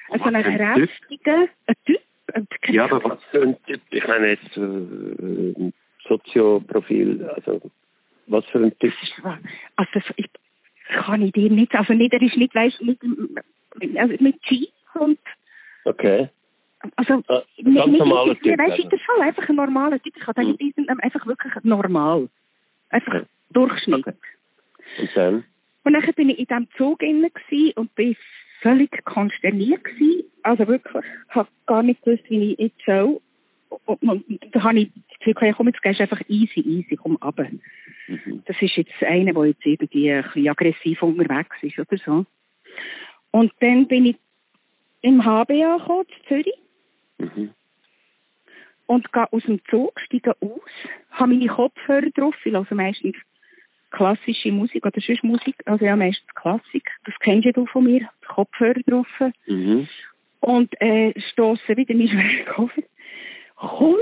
[0.09, 0.43] So einen ein
[0.75, 0.89] Typ?
[0.89, 1.99] kräftigen, ein Typ.
[2.33, 3.79] ein- Ja, aber was für ein Typ?
[3.91, 5.71] Ich meine jetzt äh, äh,
[6.09, 7.61] Sozioprofil, also
[8.27, 8.93] was für ein Typ?
[9.77, 10.27] Also das, ich,
[10.89, 12.99] kann ich dir nicht, also nicht, er ist nicht, weißt mit,
[13.97, 15.19] also mit Jeans und,
[15.85, 16.27] Okay.
[16.97, 18.83] also, Ah, ganz nicht, normaler Typ, weißt also.
[18.83, 20.17] du, das ist schon einfach ein normaler Typ.
[20.17, 20.57] Ich kann sagen, Mhm.
[20.57, 22.27] die sind einfach wirklich normal.
[22.89, 23.23] Einfach.
[23.51, 24.07] Durchschnitt.
[24.07, 24.15] Okay.
[24.99, 25.43] Und dann?
[25.83, 28.15] Und dann bin ich in diesem Zug innen gsi und bin
[28.61, 30.25] völlig konsterniert gsi.
[30.43, 33.21] Also wirklich, ich habe gar nicht gewusst, wie ich jetzt soll.
[33.85, 36.95] Und, und, und da habe ich das Gefühl, komm, jetzt gehst du einfach easy, easy,
[36.95, 37.47] komm runter.
[38.07, 38.43] Mhm.
[38.45, 42.25] Das ist jetzt einer, der jetzt irgendwie ein bisschen aggressiv unterwegs ist oder so.
[43.31, 44.15] Und dann bin ich
[45.01, 46.53] im HBA gekommen, in Zürich,
[47.19, 47.49] Mhm.
[48.89, 50.61] Und gehe aus dem Zug, steige aus,
[51.11, 53.15] habe meine Kopfhörer drauf, ich höre meistens
[53.91, 58.09] klassische Musik oder sonst Musik, also ja, meistens Klassik, das kennst ja du von mir,
[58.27, 59.07] Kopfhörer drauf,
[59.45, 59.87] Mhm.
[60.41, 62.81] und äh, stoße wieder meinen schweren Koffer.
[63.55, 64.01] Kommt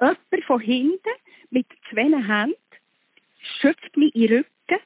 [0.00, 1.16] jemand von hinten
[1.50, 2.54] mit zwei Händen,
[3.60, 4.82] schöpft mich in den Rücken.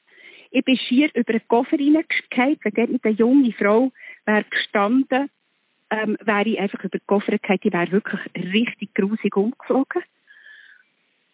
[0.50, 3.92] Ich bin schier über den Koffer reingefallen, wenn dort mit einer jungen Frau
[4.26, 5.30] wäre gestanden,
[5.92, 10.02] ähm, wäre ich einfach über den Koffer gefallen, die wäre wirklich richtig grusig umgeflogen.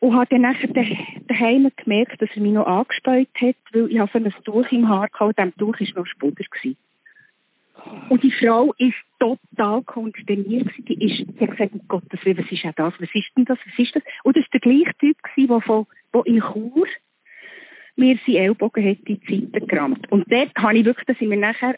[0.00, 0.84] Und habe dann nachher da-
[1.28, 5.08] daheim gemerkt, dass er mich noch angespäut hat, weil ich habe ein Tuch im Haar
[5.08, 6.44] gehabt, und diesem Tuch war noch Spuder.
[8.08, 10.68] Und die Frau ist total konsterniert.
[10.78, 12.94] Die, ist, die hat gesagt, um Gottes Willen, was ist denn das?
[12.98, 13.58] Was ist denn das?
[13.64, 14.02] Was ist das?
[14.24, 16.86] Und das war der gleiche Typ, der, von, der in Chur
[17.96, 20.10] mir seine Ellbogen hat in die Seite gerammt.
[20.10, 21.76] Und dort habe ich wirklich, dass ich mir nachher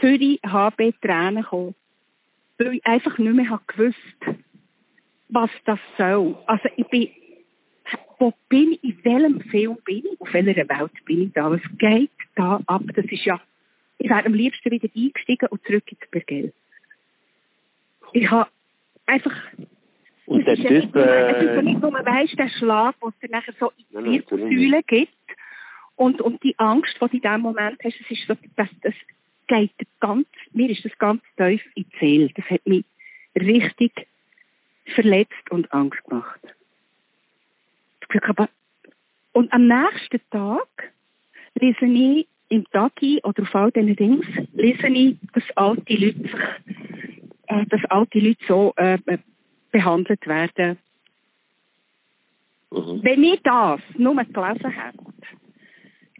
[0.00, 1.74] Zürich HB Tränen gekommen.
[2.58, 4.38] Weil ich einfach nicht mehr habe gewusst,
[5.28, 6.36] was das soll.
[6.46, 7.08] Also ich bin,
[8.18, 11.50] wo bin ich, in welchem Film bin ich, auf welcher Welt bin ich da?
[11.50, 12.82] Was geht da ab?
[12.94, 13.40] Das ist ja,
[13.98, 16.52] ich wäre am liebsten wieder eingestiegen und zurück ins Bergell.
[18.12, 18.48] Ich habe
[19.06, 19.34] einfach,
[20.26, 22.96] Und der das ist ja Typ, es ist ja äh, nicht nur, weißt, der Schlag,
[23.00, 25.12] den es dann nachher so in die Wirbelsäule gibt
[25.96, 28.94] und, und die Angst, die du in diesem Moment hast, es ist so, das, das
[29.48, 32.30] geht ganz, mir ist das ganz tief in die Seele.
[32.34, 32.84] Das hat mich
[33.34, 33.92] richtig
[34.94, 36.40] verletzt und Angst gemacht.
[39.32, 40.92] Und am nächsten Tag
[41.54, 46.32] lese ich im Tagi oder auf all diesen Dings, lese ich, dass alte Leute sich,
[47.46, 49.18] äh, dass alte Leute so äh, äh,
[49.70, 50.78] behandelt werden.
[52.70, 53.00] mhm.
[53.02, 54.98] Wenn ich das nur gelesen hätte,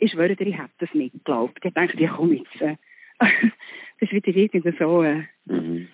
[0.00, 1.64] ich schwöre dir, ich hätte das nicht geglaubt.
[1.64, 2.76] Ich dachte, ja komm jetzt, äh,
[4.00, 5.88] das ist wieder irgendwie so äh, Mhm.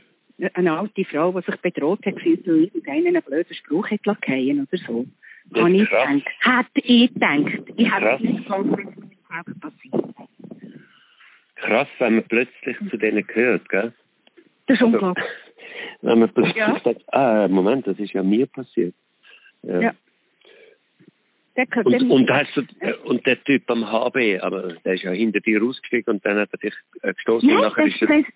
[0.54, 4.82] eine alte Frau, die sich bedroht hat, weil irgendeinen einen blöden Spruch hat lassen oder
[4.86, 5.06] so.
[5.54, 6.08] Habe ich gedacht.
[6.40, 7.72] Hätte ich gedacht.
[7.76, 8.68] Ich hätte nicht geglaubt,
[9.28, 10.14] selber passiert.
[11.56, 13.92] Krass, wenn man plötzlich zu denen gehört, gell?
[14.66, 15.24] Das ist Also, unglaublich.
[16.02, 16.80] Wenn man plötzlich Ja.
[16.82, 18.94] sagt, ah, Moment, das ist ja mir passiert.
[19.62, 19.80] Ja.
[19.80, 19.92] Ja.
[21.56, 25.02] Der, der, Und, und, hast du, äh, und der Typ am HB, aber der ist
[25.02, 28.02] ja hinter dir rausgestiegen und dann hat er dich äh, gestoßen Nein, nachher das, ist
[28.02, 28.08] er...
[28.08, 28.26] das,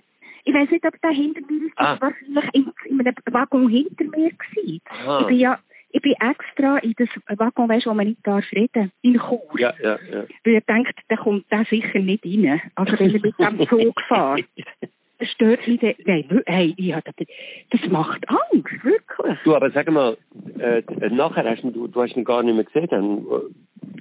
[0.45, 1.73] ich weiß nicht, ob der hinter mir ist.
[1.77, 1.95] Ah.
[1.95, 4.81] Das war wahrscheinlich in, in einem Waggon hinter mir gewesen.
[4.89, 5.21] Aha.
[5.21, 5.59] Ich bin ja,
[5.91, 9.41] ich bin extra in das Waggon, weißt, wo man nicht darf reden, in Chur.
[9.59, 10.25] Ja, ja, ja.
[10.45, 12.61] Weil ich denkt, der kommt da sicher nicht rein.
[12.77, 14.45] Also wenn er mit dem Zug fährt.
[15.19, 15.81] Das stört mich.
[15.81, 19.39] dann- Nein, hey, ich hab, das macht Angst, wirklich.
[19.45, 20.17] Du, aber sag mal,
[20.59, 23.23] äh, nachher hast du, du hast ihn gar nicht mehr gesehen, dann äh,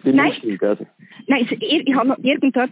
[0.04, 0.32] beim Nein.
[0.32, 0.86] Einstieg, also.
[1.26, 2.70] Nein, ich, ich habe noch irgendetwas.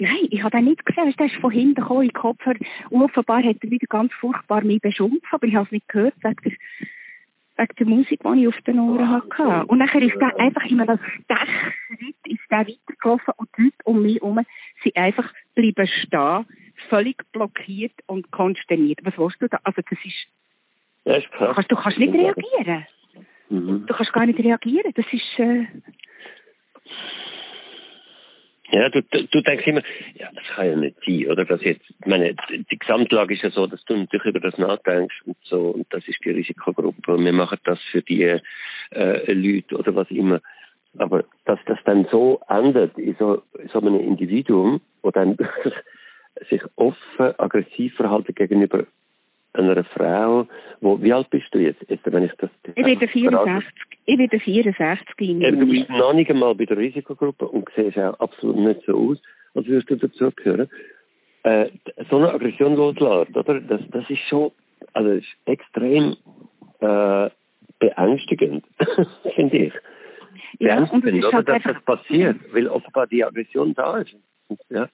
[0.00, 1.12] Nein, ich habe den nicht gesehen.
[1.18, 2.66] Der ist von hinten gekommen, in den.
[2.90, 6.14] Und offenbar hat er wieder ganz furchtbar mich beschimpft, aber ich habe es nicht gehört,
[6.22, 6.52] wegen der,
[7.58, 9.66] wegen der Musik, die ich auf den Ohren hatte.
[9.66, 14.02] Und nachher ist der einfach in einem Stechschritt ist der weitergelaufen und die Leute um
[14.02, 14.40] mich herum
[14.82, 16.46] sind einfach bleiben stehen,
[16.88, 19.00] völlig blockiert und konsterniert.
[19.02, 19.58] Was willst du da?
[19.64, 20.26] Also das ist,
[21.04, 21.54] Das ist du krass.
[21.56, 22.86] kannst, du kannst nicht reagieren.
[23.50, 23.86] Mhm.
[23.86, 24.92] Du kannst gar nicht reagieren.
[24.94, 25.66] Das ist, äh,
[28.70, 29.82] Ja, du, du denkst immer,
[30.14, 31.44] ja, das kann ja nicht sein, oder?
[31.46, 35.22] Dass jetzt, ich meine, die Gesamtlage ist ja so, dass du natürlich über das nachdenkst
[35.24, 38.24] und so, und das ist die Risikogruppe, und wir machen das für die
[38.90, 40.40] äh, Leute oder was immer.
[40.98, 45.36] Aber dass das dann so endet in so, in so einem Individuum, wo dann
[46.50, 48.86] sich offen aggressiv verhalten gegenüber
[49.54, 50.46] einer Frau,
[50.80, 52.50] wo, wie alt bist du jetzt, Esther, wenn ich das...
[52.74, 53.72] Ich bin 64.
[54.06, 55.06] Ich bin 64.
[55.18, 58.96] Eben, du bist noch nicht einmal bei der Risikogruppe und siehst auch absolut nicht so
[58.96, 59.22] aus,
[59.54, 60.68] als würdest du dazugehören.
[61.42, 61.70] Äh,
[62.10, 63.60] so eine Aggression loslassen, oder?
[63.60, 64.50] Das, das ist schon,
[64.92, 66.16] also ist extrem
[66.80, 67.30] äh,
[67.78, 68.64] beängstigend,
[69.34, 69.72] finde ich.
[70.58, 74.14] Ja, und es ist oder, halt dass das passiert, weil offenbar die Aggression da ist.
[74.70, 74.88] Ja.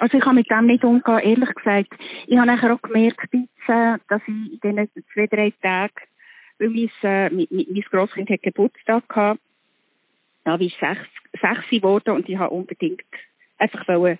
[0.00, 1.88] Also ich kann mit dem nicht umgehen, ehrlich gesagt.
[2.26, 3.20] Ich habe nachher auch gemerkt,
[3.68, 5.94] dass ich in diesen zwei, drei Tagen,
[6.58, 9.40] weil mein, äh, mein, mein Grosskind hat Geburtstag gehabt,
[10.44, 11.06] da war ich sechs,
[11.40, 13.04] sechs geworden und ich habe unbedingt
[13.58, 14.18] einfach wollen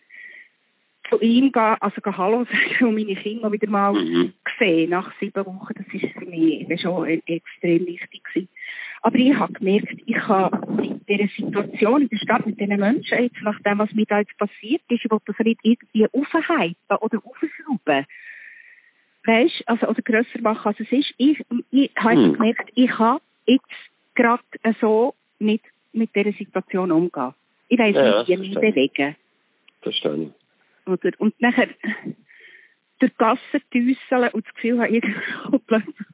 [1.09, 4.33] zu ihm gehen, also gehen Hallo sagen und meine Kinder wieder mal Mhm.
[4.45, 5.75] gesehen nach sieben Wochen.
[5.75, 8.49] Das ist für mich schon e- extrem wichtig gewesen.
[9.03, 13.23] Aber ich habe gemerkt, ich habe in dieser Situation in der Stadt mit diesen Menschen,
[13.23, 16.97] jetzt nach dem, was mir da jetzt passiert ist, ich will das nicht irgendwie aufhypen
[17.01, 18.07] oder aufschrauben.
[19.25, 21.13] Weißt, also, oder grösser machen, als es ist.
[21.17, 21.39] Ich,
[21.71, 22.33] ich habe Hm.
[22.35, 23.65] gemerkt, ich kann jetzt
[24.15, 24.43] gerade
[24.81, 27.35] so nicht mit dieser Situation umgehen.
[27.69, 29.17] Ich weiss Ja, nicht, wie mich bewegen.
[29.83, 30.89] Verstehe ich.
[30.89, 31.11] Oder?
[31.19, 31.69] Und nachher
[33.01, 36.07] durch die Gassen düsseln und das Gefühl haben, irgendwo plötzlich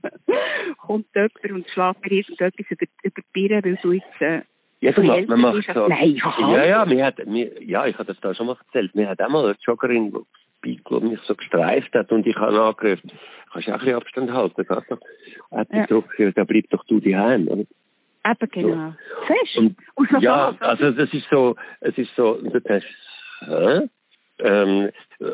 [0.78, 4.42] kommt jemand und schlägt mir irgendetwas über, über die Birne, weil du jetzt äh,
[4.80, 5.88] Ja, so du machst, man macht so.
[5.88, 6.14] Nein.
[6.52, 8.94] Ja, ja, mir hat, mir, ja, ich habe das da schon mal erzählt.
[8.94, 10.14] Mir hat einmal eine Joggerin,
[10.64, 13.10] die mich so gestreift hat und ich habe angerufen,
[13.52, 15.00] kannst du auch ein bisschen Abstand halten, doch.
[15.52, 15.86] Hat die Ja.
[15.88, 17.46] zurückgehört, da bleib doch du daheim.
[17.48, 17.64] oder?
[18.28, 18.92] Eben genau.
[19.28, 19.60] Siehst du?
[19.60, 22.86] Und, Und so ja, also das ist so, es ist so, du denkst,
[23.40, 23.88] hä?
[24.38, 24.90] Ähm,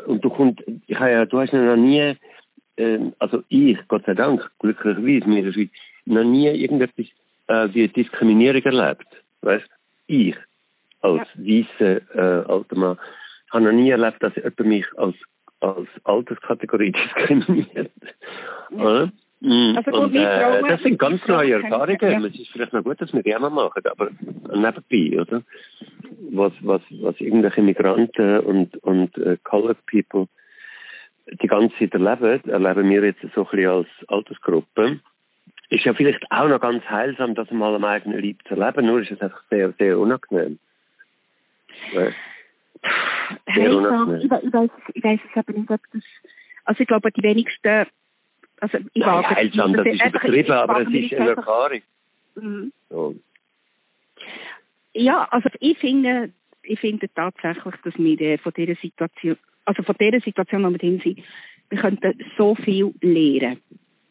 [0.07, 2.15] und du kommst, ich habe ja, du hast ja noch nie,
[2.77, 5.69] ähm, also ich, Gott sei Dank, glücklicherweise, mir in der Schweiz,
[6.05, 7.05] noch nie irgendetwas
[7.47, 9.07] äh, wie Diskriminierung erlebt.
[9.41, 9.69] Weißt
[10.07, 10.35] ich
[11.01, 12.97] als weißer äh, alter Mann
[13.51, 15.15] habe noch nie erlebt, dass jemand mich als,
[15.59, 17.91] als Alterskategorie diskriminiert.
[18.71, 19.11] Oder?
[19.43, 21.99] Mm, Also und, äh, das sind ganz neue Erfahrungen.
[21.99, 22.25] ja.
[22.25, 24.09] Es ist vielleicht noch gut, dass wir die machen, aber
[24.55, 25.43] nebenbei, oder?
[26.31, 30.27] Was, was, was irgendwelche Migranten und, und äh, Colored People
[31.27, 35.01] die ganze Zeit erleben, erleben wir jetzt so ein bisschen als Altersgruppe.
[35.69, 39.01] Ist ja vielleicht auch noch ganz heilsam, das mal am eigenen Leib zu erleben, nur
[39.01, 40.57] ist es einfach sehr, sehr unangenehm.
[41.91, 42.13] Sehr
[43.47, 44.19] ich, unangenehm.
[44.19, 46.03] ich, ich weiß ich weiß es eben nicht, ob das,
[46.63, 47.87] also ich glaube, die wenigsten,
[48.63, 51.81] also ich Nein, heilsam, das ist einfach- übertrieben, aber es ist eine Erfahrung.
[52.35, 52.71] Mhm.
[52.89, 53.15] So.
[54.93, 56.31] Ja, also ich finde,
[56.63, 60.77] ich finde tatsächlich, dass wir äh, von dieser Situation, also von dieser Situation, wo wir
[60.77, 61.19] drin sind,
[61.69, 63.59] wir könnten so viel lernen.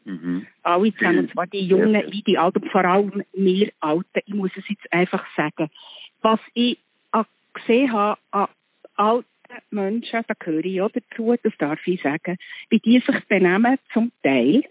[0.05, 0.47] Mhm.
[0.65, 2.13] Alle zusammen, und zwar die Jungen Ja.
[2.13, 4.21] wie die Alten, vor allem wir Alten.
[4.27, 5.71] Ich muss es jetzt einfach sagen.
[6.21, 6.79] Was ich
[7.13, 7.25] an-
[7.55, 8.49] gesehen habe an
[8.97, 9.27] alten
[9.71, 12.37] Menschen, da gehöre ich auch dazu, das darf ich sagen,
[12.71, 14.65] wie die sich benehmen zum Teil.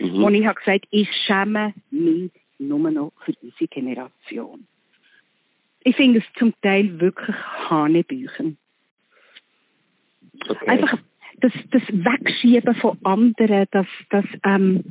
[0.00, 0.24] Mhm.
[0.24, 4.66] Und ich habe gesagt, ich schäme mich nur noch für unsere Generation.
[5.80, 7.36] Ich finde es zum Teil wirklich
[7.70, 8.58] Hanebüchen.
[10.48, 10.66] Okay.
[10.66, 10.98] Einfach
[11.38, 14.84] das, das Wegschieben von anderen, das, das ähm,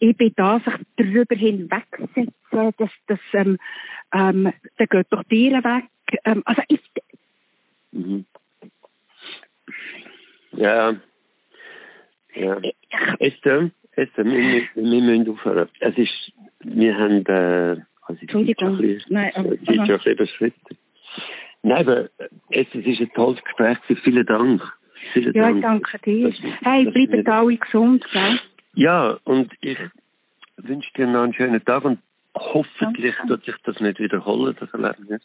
[0.00, 3.58] eben da sich drüber hinwegsetzen, das, das, ähm,
[4.12, 5.84] ähm, der geht doch dir weg.
[6.24, 6.80] Ähm, also ich,
[7.92, 8.24] Mhm.
[10.60, 10.94] Ja.
[12.34, 12.60] Ja.
[13.18, 15.68] Esther, Esther, wir, wir, müssen aufhören.
[15.80, 18.78] Es ist, wir haben, äh, also Entschuldigung.
[18.78, 20.78] bisschen- Nein, aber- die Zeit schon ein bisschen überschritten.
[21.62, 22.08] Nein, aber
[22.50, 23.78] Esther, es ist ein tolles Gespräch.
[24.04, 24.62] Vielen Dank.
[25.12, 25.56] Vielen ja, Dank.
[25.56, 26.32] ich danke dir.
[26.62, 28.38] Hey, bleibt alle gesund, gell?
[28.74, 29.78] Ja, und ich
[30.58, 31.98] wünsche dir noch einen schönen Tag und
[32.36, 33.30] hoffentlich Danke.
[33.30, 35.22] wird sich das nicht wiederholen, das Erlebnis.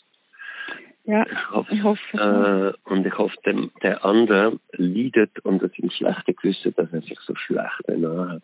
[1.05, 5.91] Ja, Ich hoffe, ich hoffe äh, und ich hoffe, dem, der andere leidet unter seinem
[5.91, 8.43] schlechten Gewissen, dass er sich so schlecht benommen hat.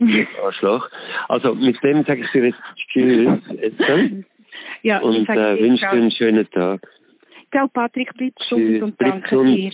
[0.44, 0.88] Arschloch.
[1.28, 4.08] Also mit dem sage ich dir jetzt Tschüss, Esther,
[4.82, 6.80] ja, und äh, wünsche dir einen schönen Tag.
[7.50, 9.72] Ciao, Patrick, bleib gesund und danke dir.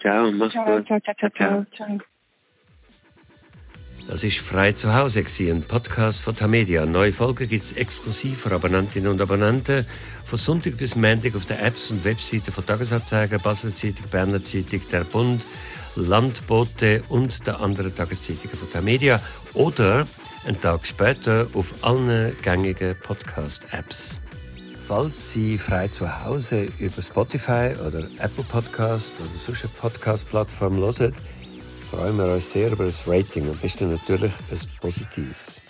[0.00, 0.86] Ciao, mach's gut.
[0.86, 1.66] ciao, ciao, ciao, ciao.
[1.76, 1.98] ciao.
[4.08, 6.86] Das ist «Frei zu Hause», ein Podcast von Tamedia.
[6.86, 9.84] Neue Folgen gibt es exklusiv für Abonnentinnen und Abonnenten
[10.24, 14.80] von Sonntag bis Montag auf den Apps und Webseiten von Tagesanzeiger, Basel Zeitung, Berner Zeitung,
[14.90, 15.42] Der Bund,
[15.94, 19.20] Landbote und der anderen Tageszeitungen von Tamedia
[19.52, 20.06] oder
[20.46, 24.16] einen Tag später auf allen gängigen Podcast-Apps.
[24.86, 31.14] Falls Sie frei zu Hause über Spotify oder Apple Podcast oder eine Podcast-Plattform hören,
[31.90, 35.67] freuen wir uns sehr über das Rating und bist natürlich ein positives.